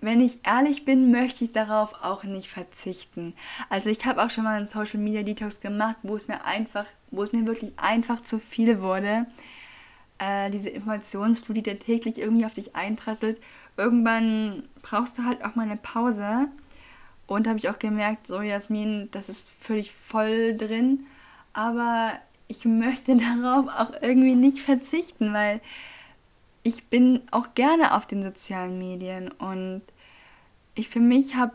wenn 0.00 0.20
ich 0.20 0.38
ehrlich 0.44 0.84
bin, 0.84 1.10
möchte 1.10 1.44
ich 1.44 1.52
darauf 1.52 1.94
auch 2.02 2.22
nicht 2.24 2.48
verzichten. 2.48 3.34
Also 3.68 3.90
ich 3.90 4.06
habe 4.06 4.22
auch 4.22 4.30
schon 4.30 4.44
mal 4.44 4.56
einen 4.56 4.66
Social 4.66 5.00
Media 5.00 5.22
Detox 5.22 5.60
gemacht, 5.60 5.96
wo 6.02 6.14
es 6.16 6.28
mir 6.28 6.44
einfach, 6.44 6.86
wo 7.10 7.22
es 7.22 7.32
mir 7.32 7.46
wirklich 7.46 7.72
einfach 7.76 8.20
zu 8.20 8.38
viel 8.38 8.80
wurde 8.80 9.26
äh, 10.18 10.50
diese 10.50 10.68
Informationsflut, 10.68 11.56
die 11.56 11.62
täglich 11.62 12.18
irgendwie 12.18 12.44
auf 12.44 12.52
dich 12.52 12.76
einprasselt, 12.76 13.40
irgendwann 13.76 14.64
brauchst 14.82 15.18
du 15.18 15.24
halt 15.24 15.44
auch 15.44 15.54
mal 15.54 15.62
eine 15.62 15.76
Pause. 15.76 16.48
Und 17.26 17.46
habe 17.46 17.58
ich 17.58 17.68
auch 17.68 17.78
gemerkt, 17.78 18.26
so 18.26 18.40
Jasmin, 18.40 19.10
das 19.10 19.28
ist 19.28 19.48
völlig 19.60 19.92
voll 19.92 20.56
drin. 20.56 21.06
Aber 21.52 22.12
ich 22.48 22.64
möchte 22.64 23.16
darauf 23.42 23.68
auch 23.68 24.02
irgendwie 24.02 24.34
nicht 24.34 24.60
verzichten, 24.60 25.32
weil 25.32 25.60
ich 26.62 26.86
bin 26.86 27.22
auch 27.30 27.54
gerne 27.54 27.94
auf 27.94 28.06
den 28.06 28.22
sozialen 28.22 28.78
Medien 28.78 29.30
und 29.30 29.82
ich 30.74 30.88
für 30.88 31.00
mich 31.00 31.34
habe 31.34 31.52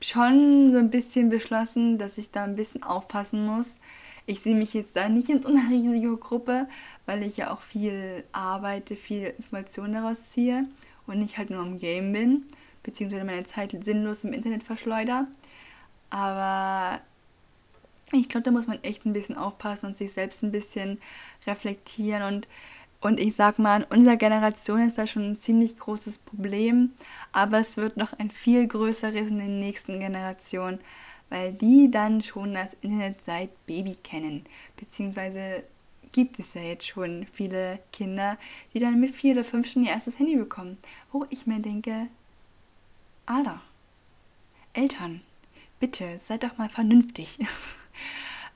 schon 0.00 0.72
so 0.72 0.78
ein 0.78 0.90
bisschen 0.90 1.30
beschlossen, 1.30 1.98
dass 1.98 2.18
ich 2.18 2.30
da 2.30 2.44
ein 2.44 2.56
bisschen 2.56 2.82
aufpassen 2.82 3.46
muss, 3.46 3.76
ich 4.26 4.40
sehe 4.40 4.56
mich 4.56 4.74
jetzt 4.74 4.96
da 4.96 5.08
nicht 5.08 5.28
in 5.28 5.40
so 5.40 5.48
einer 5.48 5.68
Risikogruppe, 5.70 6.68
weil 7.06 7.22
ich 7.22 7.36
ja 7.36 7.52
auch 7.52 7.60
viel 7.60 8.24
arbeite, 8.32 8.96
viel 8.96 9.34
Informationen 9.36 9.94
daraus 9.94 10.30
ziehe 10.30 10.66
und 11.06 11.18
nicht 11.20 11.38
halt 11.38 11.50
nur 11.50 11.60
am 11.60 11.78
Game 11.78 12.12
bin, 12.12 12.44
beziehungsweise 12.82 13.24
meine 13.24 13.44
Zeit 13.44 13.76
sinnlos 13.84 14.24
im 14.24 14.32
Internet 14.32 14.64
verschleuder. 14.64 15.28
Aber 16.10 17.00
ich 18.12 18.28
glaube, 18.28 18.44
da 18.44 18.50
muss 18.50 18.66
man 18.66 18.82
echt 18.82 19.04
ein 19.04 19.12
bisschen 19.12 19.36
aufpassen 19.36 19.86
und 19.86 19.96
sich 19.96 20.12
selbst 20.12 20.42
ein 20.42 20.52
bisschen 20.52 21.00
reflektieren 21.46 22.22
und 22.22 22.48
und 23.02 23.20
ich 23.20 23.36
sag 23.36 23.58
mal, 23.58 23.82
in 23.82 23.98
unserer 23.98 24.16
Generation 24.16 24.80
ist 24.80 24.96
da 24.96 25.06
schon 25.06 25.30
ein 25.30 25.36
ziemlich 25.36 25.78
großes 25.78 26.18
Problem, 26.18 26.92
aber 27.30 27.58
es 27.58 27.76
wird 27.76 27.98
noch 27.98 28.14
ein 28.14 28.30
viel 28.30 28.66
größeres 28.66 29.30
in 29.30 29.38
den 29.38 29.60
nächsten 29.60 30.00
Generationen 30.00 30.80
weil 31.28 31.52
die 31.52 31.90
dann 31.90 32.22
schon 32.22 32.54
das 32.54 32.74
Internet 32.74 33.18
seit 33.24 33.66
Baby 33.66 33.96
kennen. 34.02 34.44
Beziehungsweise 34.76 35.64
gibt 36.12 36.38
es 36.38 36.54
ja 36.54 36.62
jetzt 36.62 36.86
schon 36.86 37.26
viele 37.32 37.80
Kinder, 37.92 38.38
die 38.72 38.80
dann 38.80 39.00
mit 39.00 39.10
vier 39.10 39.32
oder 39.32 39.44
fünf 39.44 39.70
schon 39.70 39.84
ihr 39.84 39.90
erstes 39.90 40.18
Handy 40.18 40.36
bekommen. 40.36 40.78
Wo 41.12 41.26
ich 41.30 41.46
mir 41.46 41.60
denke, 41.60 42.08
Alter, 43.26 43.60
Eltern, 44.72 45.20
bitte 45.80 46.18
seid 46.18 46.42
doch 46.42 46.58
mal 46.58 46.68
vernünftig. 46.68 47.38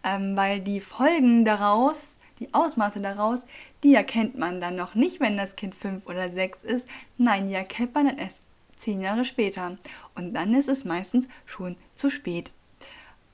ähm, 0.05 0.37
weil 0.37 0.61
die 0.61 0.81
Folgen 0.81 1.44
daraus, 1.44 2.18
die 2.38 2.53
Ausmaße 2.55 3.00
daraus, 3.00 3.44
die 3.83 3.94
erkennt 3.94 4.38
man 4.38 4.61
dann 4.61 4.76
noch 4.76 4.94
nicht, 4.94 5.20
wenn 5.20 5.37
das 5.37 5.57
Kind 5.57 5.74
fünf 5.74 6.07
oder 6.07 6.31
sechs 6.31 6.62
ist. 6.62 6.88
Nein, 7.18 7.46
die 7.46 7.55
erkennt 7.55 7.94
man 7.94 8.07
dann 8.07 8.18
erst 8.18 8.42
zehn 8.76 9.00
Jahre 9.00 9.24
später. 9.24 9.76
Und 10.14 10.35
dann 10.35 10.55
ist 10.55 10.68
es 10.68 10.85
meistens 10.85 11.29
schon 11.44 11.76
zu 11.92 12.11
spät. 12.11 12.53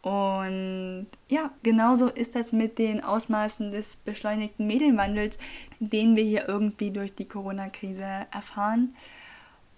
Und 0.03 1.09
ja, 1.29 1.51
genauso 1.65 2.07
ist 2.07 2.37
das 2.37 2.53
mit 2.53 2.79
den 2.79 3.03
Ausmaßen 3.03 3.73
des 3.73 3.97
beschleunigten 3.97 4.67
Medienwandels, 4.67 5.37
den 5.81 6.15
wir 6.15 6.23
hier 6.23 6.49
irgendwie 6.49 6.93
durch 6.93 7.13
die 7.13 7.27
Corona-Krise 7.27 8.05
erfahren. 8.31 8.95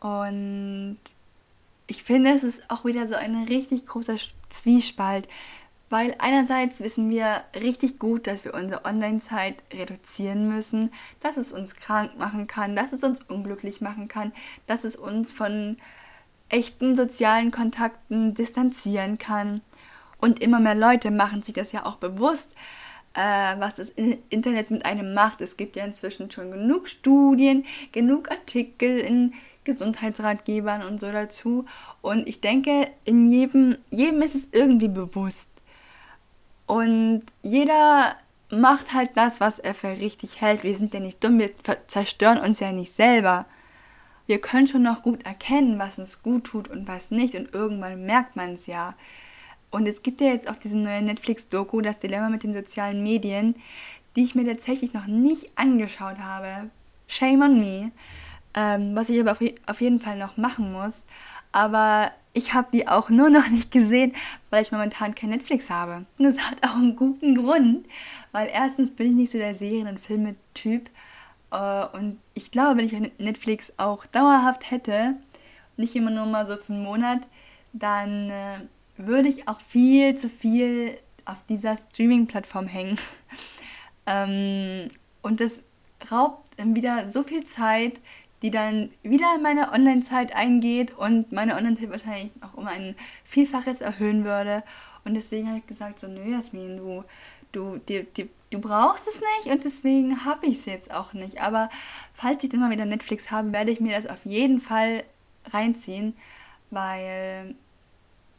Und 0.01 0.99
ich 1.87 2.03
finde, 2.03 2.33
es 2.33 2.45
ist 2.45 2.71
auch 2.71 2.85
wieder 2.85 3.07
so 3.07 3.14
ein 3.14 3.45
richtig 3.45 3.87
großer 3.87 4.17
Zwiespalt, 4.51 5.29
weil 5.90 6.14
einerseits 6.18 6.81
wissen 6.81 7.11
wir 7.11 7.42
richtig 7.55 7.98
gut, 7.98 8.27
dass 8.27 8.44
wir 8.44 8.55
unsere 8.55 8.85
Online-Zeit 8.85 9.62
reduzieren 9.72 10.48
müssen, 10.48 10.92
dass 11.20 11.37
es 11.37 11.53
uns 11.53 11.77
krank 11.77 12.18
machen 12.18 12.46
kann, 12.46 12.77
dass 12.77 12.92
es 12.92 13.03
uns 13.03 13.20
unglücklich 13.22 13.81
machen 13.81 14.09
kann, 14.09 14.33
dass 14.66 14.85
es 14.85 14.96
uns 14.96 15.33
von 15.33 15.77
echten 16.48 16.96
sozialen 16.96 17.51
Kontakten 17.51 18.35
distanzieren 18.35 19.18
kann. 19.18 19.61
Und 20.20 20.40
immer 20.40 20.61
mehr 20.61 20.74
Leute 20.74 21.11
machen 21.11 21.42
sich 21.42 21.55
das 21.55 21.72
ja 21.72 21.87
auch 21.87 21.96
bewusst, 21.96 22.51
äh, 23.14 23.20
was 23.59 23.77
das 23.77 23.90
Internet 23.90 24.70
mit 24.70 24.85
einem 24.85 25.14
macht. 25.14 25.40
Es 25.40 25.57
gibt 25.57 25.77
ja 25.77 25.85
inzwischen 25.85 26.31
schon 26.31 26.51
genug 26.51 26.88
Studien, 26.88 27.64
genug 27.92 28.31
Artikel 28.31 28.98
in 28.98 29.35
Gesundheitsratgebern 29.64 30.83
und 30.83 30.98
so 31.01 31.12
dazu. 31.12 31.66
Und 32.01 32.29
ich 32.29 32.40
denke, 32.40 32.90
in 33.05 33.31
jedem, 33.31 33.77
jedem 33.90 34.22
ist 34.22 34.35
es 34.35 34.48
irgendwie 34.53 34.88
bewusst. 34.88 35.51
Und 36.68 37.22
jeder 37.42 38.14
macht 38.50 38.92
halt 38.92 39.11
das, 39.14 39.40
was 39.40 39.59
er 39.59 39.74
für 39.74 39.88
richtig 39.88 40.40
hält. 40.40 40.62
Wir 40.62 40.76
sind 40.76 40.94
ja 40.94 41.00
nicht 41.00 41.24
dumm, 41.24 41.38
wir 41.38 41.50
zerstören 41.87 42.38
uns 42.38 42.61
ja 42.61 42.72
nicht 42.72 42.92
selber. 42.92 43.46
Wir 44.26 44.38
können 44.40 44.66
schon 44.66 44.83
noch 44.83 45.02
gut 45.02 45.24
erkennen, 45.24 45.78
was 45.78 45.98
uns 45.98 46.22
gut 46.22 46.44
tut 46.44 46.68
und 46.68 46.87
was 46.87 47.11
nicht. 47.11 47.35
Und 47.35 47.54
irgendwann 47.54 48.04
merkt 48.04 48.37
man 48.37 48.52
es 48.52 48.66
ja. 48.66 48.94
Und 49.70 49.88
es 49.88 50.02
gibt 50.02 50.20
ja 50.20 50.28
jetzt 50.28 50.48
auch 50.48 50.57
diese 50.57 50.76
neue 50.76 51.02
Netflix-Doku, 51.02 51.81
das 51.81 51.98
Dilemma 51.98 52.28
mit 52.28 52.42
den 52.42 52.52
sozialen 52.52 53.02
Medien, 53.02 53.54
die 54.14 54.24
ich 54.24 54.35
mir 54.35 54.44
tatsächlich 54.44 54.92
noch 54.92 55.07
nicht 55.07 55.59
angeschaut 55.59 56.18
habe. 56.18 56.70
Shame 57.07 57.42
on 57.42 57.61
me. 57.61 57.92
Ähm, 58.54 58.94
was 58.94 59.09
ich 59.09 59.20
aber 59.20 59.33
auf, 59.66 59.81
jeden 59.81 60.00
Fall 60.00 60.18
noch 60.18 60.37
machen 60.37 60.72
muss. 60.72 61.07
Aber 61.53 62.13
ich 62.33 62.55
habe 62.55 62.69
die 62.73 62.89
auch 62.89 63.09
nur 63.09 63.31
noch 63.31 63.49
nicht 63.49 63.71
gesehen, 63.71 64.15
weil 64.51 64.63
ich 64.63 64.73
momentan 64.73 65.15
kein 65.15 65.31
Netflix 65.31 65.71
habe. 65.71 66.07
Und 66.19 66.25
das 66.25 66.39
hat 66.39 66.59
auch 66.63 66.77
einen 66.77 66.97
guten 66.97 67.35
Grund, 67.35 67.87
weil 68.33 68.49
erstens 68.53 68.91
bin 68.91 69.09
ich 69.09 69.15
nicht 69.15 69.33
so 69.33 69.39
der 69.39 69.55
Serien- 69.55 69.89
und 69.89 70.01
Filme-Typ. 70.01 70.91
Äh, 71.51 71.87
und 71.93 72.19
ich 72.35 72.51
glaube, 72.51 72.79
wenn 72.79 72.87
ich 72.87 73.19
Netflix 73.19 73.73
auch 73.77 74.07
dauerhaft 74.07 74.71
hätte, 74.71 75.15
nicht 75.77 75.95
immer 75.97 76.11
nur 76.11 76.27
mal 76.27 76.47
so 76.47 76.57
für 76.57 76.73
einen 76.73 76.83
Monat, 76.83 77.27
dann 77.73 78.31
äh, 78.31 78.61
würde 78.97 79.29
ich 79.29 79.49
auch 79.49 79.61
viel 79.61 80.17
zu 80.17 80.29
viel 80.29 80.99
auf 81.25 81.39
dieser 81.49 81.77
Streaming-Plattform 81.77 82.67
hängen. 82.67 82.99
ähm, 84.07 84.91
und 85.23 85.41
das 85.41 85.63
raubt 86.11 86.49
wieder 86.59 87.07
so 87.09 87.23
viel 87.23 87.45
Zeit, 87.45 88.01
die 88.42 88.51
dann 88.51 88.90
wieder 89.03 89.35
in 89.35 89.42
meine 89.42 89.72
Online-Zeit 89.72 90.35
eingeht 90.35 90.96
und 90.96 91.33
meine 91.33 91.57
Online-Zeit 91.57 91.90
wahrscheinlich 91.90 92.31
auch 92.40 92.55
um 92.55 92.66
ein 92.66 92.94
Vielfaches 93.24 93.81
erhöhen 93.81 94.24
würde. 94.24 94.62
Und 95.05 95.14
deswegen 95.14 95.48
habe 95.48 95.59
ich 95.59 95.66
gesagt, 95.66 95.98
so, 95.98 96.07
nö, 96.07 96.33
Jasmin, 96.33 96.77
du, 96.77 97.05
du, 97.53 97.79
die, 97.88 98.05
die, 98.16 98.29
du 98.51 98.61
brauchst 98.61 99.09
es 99.09 99.20
nicht 99.20 99.53
und 99.53 99.64
deswegen 99.64 100.24
habe 100.24 100.46
ich 100.46 100.59
es 100.59 100.66
jetzt 100.66 100.92
auch 100.92 101.12
nicht. 101.12 101.40
Aber 101.40 101.68
falls 102.14 102.44
ich 102.44 102.51
dann 102.51 102.61
mal 102.61 102.70
wieder 102.70 102.85
Netflix 102.85 103.31
habe, 103.31 103.53
werde 103.53 103.70
ich 103.70 103.81
mir 103.81 103.96
das 103.96 104.07
auf 104.07 104.24
jeden 104.24 104.61
Fall 104.61 105.05
reinziehen, 105.46 106.14
weil, 106.70 107.55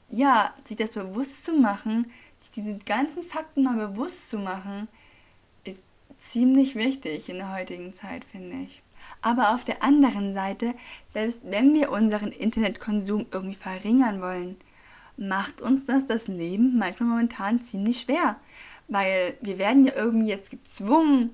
ja, 0.10 0.54
sich 0.64 0.78
das 0.78 0.92
bewusst 0.92 1.44
zu 1.44 1.54
machen, 1.54 2.10
sich 2.40 2.52
diese 2.52 2.78
ganzen 2.80 3.24
Fakten 3.24 3.64
mal 3.64 3.88
bewusst 3.88 4.30
zu 4.30 4.38
machen, 4.38 4.88
ist 5.64 5.84
ziemlich 6.18 6.76
wichtig 6.76 7.28
in 7.30 7.38
der 7.38 7.54
heutigen 7.54 7.94
Zeit, 7.94 8.24
finde 8.24 8.64
ich. 8.64 8.82
Aber 9.22 9.54
auf 9.54 9.66
der 9.66 9.84
anderen 9.84 10.34
Seite, 10.34 10.74
selbst 11.14 11.42
wenn 11.46 11.74
wir 11.74 11.92
unseren 11.92 12.32
Internetkonsum 12.32 13.26
irgendwie 13.32 13.56
verringern 13.56 14.22
wollen, 14.22 14.58
macht 15.18 15.62
uns 15.62 15.86
das 15.86 16.06
das 16.06 16.28
Leben 16.28 16.78
manchmal 16.78 17.10
momentan 17.10 17.60
ziemlich 17.60 18.02
schwer. 18.02 18.38
Weil 18.88 19.36
wir 19.42 19.58
werden 19.58 19.86
ja 19.86 19.94
irgendwie 19.96 20.30
jetzt 20.30 20.50
gezwungen, 20.50 21.32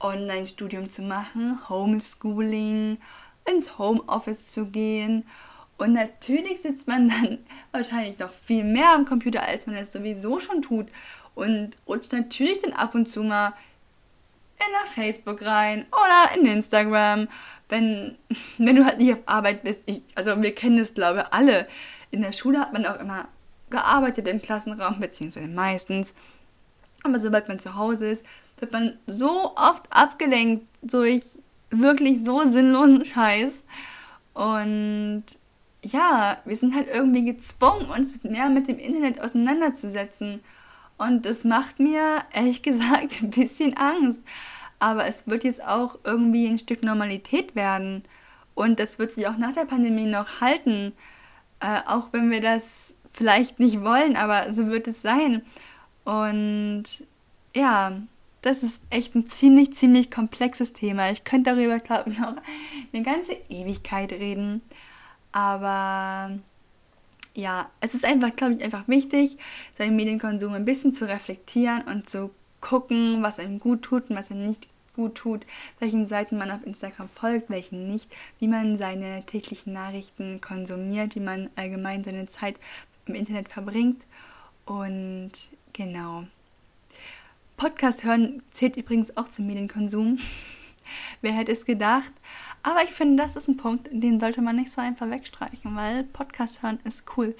Online-Studium 0.00 0.90
zu 0.90 1.02
machen, 1.02 1.58
Homeschooling, 1.68 2.98
ins 3.50 3.78
Homeoffice 3.78 4.50
zu 4.50 4.66
gehen. 4.66 5.24
Und 5.78 5.92
natürlich 5.92 6.60
sitzt 6.62 6.88
man 6.88 7.08
dann 7.08 7.38
wahrscheinlich 7.72 8.18
noch 8.18 8.32
viel 8.32 8.64
mehr 8.64 8.92
am 8.92 9.04
Computer, 9.04 9.42
als 9.42 9.66
man 9.66 9.76
es 9.76 9.92
sowieso 9.92 10.38
schon 10.38 10.62
tut. 10.62 10.88
Und 11.34 11.70
rutscht 11.86 12.12
natürlich 12.12 12.60
dann 12.60 12.72
ab 12.72 12.94
und 12.94 13.08
zu 13.08 13.22
mal 13.22 13.54
in 14.58 14.88
Facebook 14.88 15.42
rein 15.42 15.86
oder 15.92 16.38
in 16.38 16.46
Instagram. 16.46 17.28
Wenn, 17.68 18.18
wenn 18.58 18.76
du 18.76 18.84
halt 18.84 18.98
nicht 18.98 19.12
auf 19.12 19.20
Arbeit 19.26 19.62
bist, 19.62 19.80
ich, 19.86 20.02
also 20.14 20.40
wir 20.40 20.54
kennen 20.54 20.78
es 20.78 20.94
glaube 20.94 21.20
ich 21.20 21.34
alle. 21.34 21.66
In 22.10 22.22
der 22.22 22.32
Schule 22.32 22.60
hat 22.60 22.72
man 22.72 22.86
auch 22.86 23.00
immer 23.00 23.28
gearbeitet 23.70 24.28
im 24.28 24.40
Klassenraum, 24.40 25.00
beziehungsweise 25.00 25.48
meistens. 25.48 26.14
Aber 27.02 27.18
sobald 27.20 27.48
man 27.48 27.58
zu 27.58 27.74
Hause 27.74 28.06
ist, 28.06 28.24
wird 28.58 28.72
man 28.72 28.98
so 29.06 29.54
oft 29.56 29.86
abgelenkt 29.90 30.66
durch 30.82 31.22
wirklich 31.70 32.24
so 32.24 32.44
sinnlosen 32.44 33.04
Scheiß. 33.04 33.64
Und 34.32 35.24
ja, 35.82 36.38
wir 36.44 36.56
sind 36.56 36.74
halt 36.74 36.88
irgendwie 36.92 37.24
gezwungen, 37.24 37.90
uns 37.90 38.22
mehr 38.22 38.48
mit 38.48 38.68
dem 38.68 38.78
Internet 38.78 39.20
auseinanderzusetzen. 39.20 40.40
Und 40.98 41.26
das 41.26 41.44
macht 41.44 41.80
mir 41.80 42.22
ehrlich 42.32 42.62
gesagt 42.62 43.22
ein 43.22 43.30
bisschen 43.30 43.76
Angst. 43.76 44.22
Aber 44.78 45.06
es 45.06 45.26
wird 45.26 45.44
jetzt 45.44 45.64
auch 45.64 45.98
irgendwie 46.04 46.46
ein 46.46 46.58
Stück 46.58 46.82
Normalität 46.82 47.54
werden. 47.54 48.04
Und 48.54 48.78
das 48.78 48.98
wird 48.98 49.10
sich 49.10 49.26
auch 49.26 49.36
nach 49.36 49.52
der 49.52 49.64
Pandemie 49.64 50.06
noch 50.06 50.40
halten. 50.40 50.92
Äh, 51.60 51.80
auch 51.86 52.08
wenn 52.12 52.30
wir 52.30 52.40
das 52.40 52.94
vielleicht 53.12 53.60
nicht 53.60 53.82
wollen, 53.82 54.16
aber 54.16 54.52
so 54.52 54.66
wird 54.66 54.88
es 54.88 55.02
sein. 55.02 55.42
Und 56.04 56.84
ja, 57.54 58.00
das 58.42 58.62
ist 58.62 58.82
echt 58.90 59.14
ein 59.14 59.28
ziemlich, 59.28 59.72
ziemlich 59.74 60.10
komplexes 60.10 60.72
Thema. 60.72 61.10
Ich 61.10 61.24
könnte 61.24 61.54
darüber, 61.54 61.78
glaube 61.78 62.10
ich, 62.10 62.18
noch 62.18 62.34
eine 62.92 63.02
ganze 63.02 63.32
Ewigkeit 63.48 64.12
reden. 64.12 64.60
Aber 65.32 66.38
ja, 67.34 67.70
es 67.80 67.94
ist 67.94 68.04
einfach, 68.04 68.34
glaube 68.34 68.54
ich, 68.54 68.62
einfach 68.62 68.86
wichtig, 68.88 69.36
seinen 69.76 69.96
Medienkonsum 69.96 70.54
ein 70.54 70.64
bisschen 70.64 70.92
zu 70.92 71.08
reflektieren 71.08 71.82
und 71.82 72.08
zu 72.08 72.30
gucken, 72.60 73.22
was 73.22 73.38
einem 73.38 73.60
gut 73.60 73.82
tut 73.82 74.08
und 74.08 74.16
was 74.16 74.30
einem 74.30 74.46
nicht 74.46 74.68
gut 74.94 75.16
tut, 75.16 75.44
welchen 75.80 76.06
Seiten 76.06 76.38
man 76.38 76.50
auf 76.50 76.64
Instagram 76.64 77.08
folgt, 77.08 77.50
welchen 77.50 77.88
nicht, 77.88 78.16
wie 78.38 78.46
man 78.46 78.78
seine 78.78 79.24
täglichen 79.26 79.72
Nachrichten 79.72 80.40
konsumiert, 80.40 81.16
wie 81.16 81.20
man 81.20 81.50
allgemein 81.56 82.04
seine 82.04 82.26
Zeit 82.26 82.58
im 83.06 83.14
Internet 83.14 83.48
verbringt. 83.48 84.06
Und 84.64 85.32
genau. 85.72 86.24
Podcast 87.56 88.04
hören 88.04 88.42
zählt 88.50 88.76
übrigens 88.76 89.16
auch 89.16 89.28
zum 89.28 89.46
Medienkonsum. 89.46 90.18
Wer 91.20 91.32
hätte 91.32 91.52
es 91.52 91.64
gedacht? 91.64 92.12
Aber 92.64 92.82
ich 92.82 92.90
finde, 92.90 93.22
das 93.22 93.36
ist 93.36 93.46
ein 93.46 93.58
Punkt, 93.58 93.90
den 93.92 94.18
sollte 94.18 94.40
man 94.40 94.56
nicht 94.56 94.72
so 94.72 94.80
einfach 94.80 95.10
wegstreichen, 95.10 95.76
weil 95.76 96.02
Podcast 96.02 96.62
hören 96.62 96.80
ist 96.84 97.04
cool. 97.14 97.36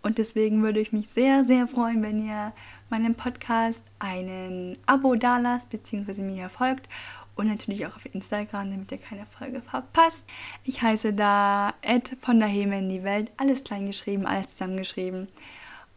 Und 0.00 0.16
deswegen 0.16 0.62
würde 0.62 0.80
ich 0.80 0.90
mich 0.90 1.10
sehr, 1.10 1.44
sehr 1.44 1.66
freuen, 1.66 2.02
wenn 2.02 2.26
ihr 2.26 2.54
meinem 2.88 3.14
Podcast 3.14 3.84
einen 3.98 4.78
Abo 4.86 5.16
dalasst, 5.16 5.68
beziehungsweise 5.68 6.22
mir 6.22 6.48
folgt. 6.48 6.88
Und 7.36 7.48
natürlich 7.48 7.86
auch 7.86 7.96
auf 7.96 8.06
Instagram, 8.06 8.70
damit 8.70 8.90
ihr 8.90 8.98
keine 8.98 9.26
Folge 9.26 9.60
verpasst. 9.60 10.26
Ich 10.64 10.80
heiße 10.80 11.12
da 11.12 11.74
Ed 11.82 12.16
von 12.22 12.38
der 12.38 12.48
Heme 12.48 12.78
in 12.78 12.88
die 12.88 13.02
Welt. 13.02 13.30
Alles 13.36 13.64
klein 13.64 13.86
geschrieben, 13.86 14.24
alles 14.24 14.52
zusammengeschrieben. 14.52 15.28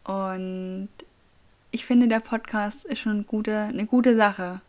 Und 0.04 0.90
ich 1.70 1.86
finde, 1.86 2.06
der 2.06 2.20
Podcast 2.20 2.84
ist 2.84 2.98
schon 2.98 3.12
eine 3.12 3.22
gute, 3.22 3.56
eine 3.56 3.86
gute 3.86 4.14
Sache, 4.14 4.60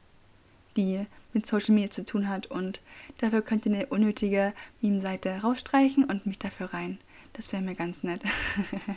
die 0.77 1.05
mit 1.33 1.45
Social 1.45 1.75
Media 1.75 1.89
zu 1.89 2.05
tun 2.05 2.27
hat. 2.27 2.47
Und 2.47 2.81
dafür 3.19 3.41
könnt 3.41 3.65
ihr 3.65 3.73
eine 3.73 3.85
unnötige 3.87 4.53
Meme-Seite 4.81 5.41
rausstreichen 5.41 6.03
und 6.05 6.25
mich 6.25 6.39
dafür 6.39 6.73
rein. 6.73 6.97
Das 7.33 7.51
wäre 7.51 7.61
mir 7.61 7.75
ganz 7.75 8.03
nett. 8.03 8.21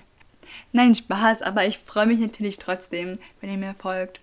Nein, 0.72 0.94
Spaß, 0.94 1.42
aber 1.42 1.66
ich 1.66 1.78
freue 1.78 2.06
mich 2.06 2.18
natürlich 2.18 2.58
trotzdem, 2.58 3.18
wenn 3.40 3.50
ihr 3.50 3.58
mir 3.58 3.74
folgt. 3.74 4.20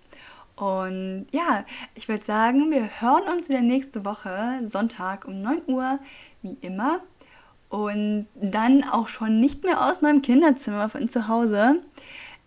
Und 0.56 1.26
ja, 1.32 1.64
ich 1.94 2.08
würde 2.08 2.22
sagen, 2.22 2.70
wir 2.70 3.00
hören 3.00 3.22
uns 3.34 3.48
wieder 3.48 3.62
nächste 3.62 4.04
Woche, 4.04 4.60
Sonntag 4.66 5.26
um 5.26 5.40
9 5.40 5.62
Uhr, 5.66 5.98
wie 6.42 6.58
immer. 6.60 7.00
Und 7.70 8.26
dann 8.34 8.84
auch 8.84 9.08
schon 9.08 9.40
nicht 9.40 9.64
mehr 9.64 9.86
aus 9.86 10.02
meinem 10.02 10.22
Kinderzimmer 10.22 10.88
von 10.88 11.08
zu 11.08 11.28
Hause. 11.28 11.76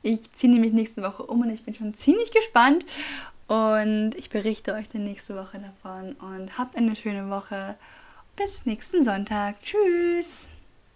Ich 0.04 0.30
ziehe 0.32 0.52
nämlich 0.52 0.74
nächste 0.74 1.02
Woche 1.02 1.24
um 1.24 1.42
und 1.42 1.50
ich 1.50 1.64
bin 1.64 1.74
schon 1.74 1.94
ziemlich 1.94 2.32
gespannt. 2.32 2.86
Und 3.48 4.16
ich 4.16 4.30
berichte 4.30 4.74
euch 4.74 4.90
dann 4.90 5.04
nächste 5.04 5.36
Woche 5.36 5.60
davon. 5.60 6.14
Und 6.14 6.58
habt 6.58 6.76
eine 6.76 6.96
schöne 6.96 7.30
Woche. 7.30 7.76
Bis 8.36 8.66
nächsten 8.66 9.04
Sonntag. 9.04 9.62
Tschüss. 9.62 10.50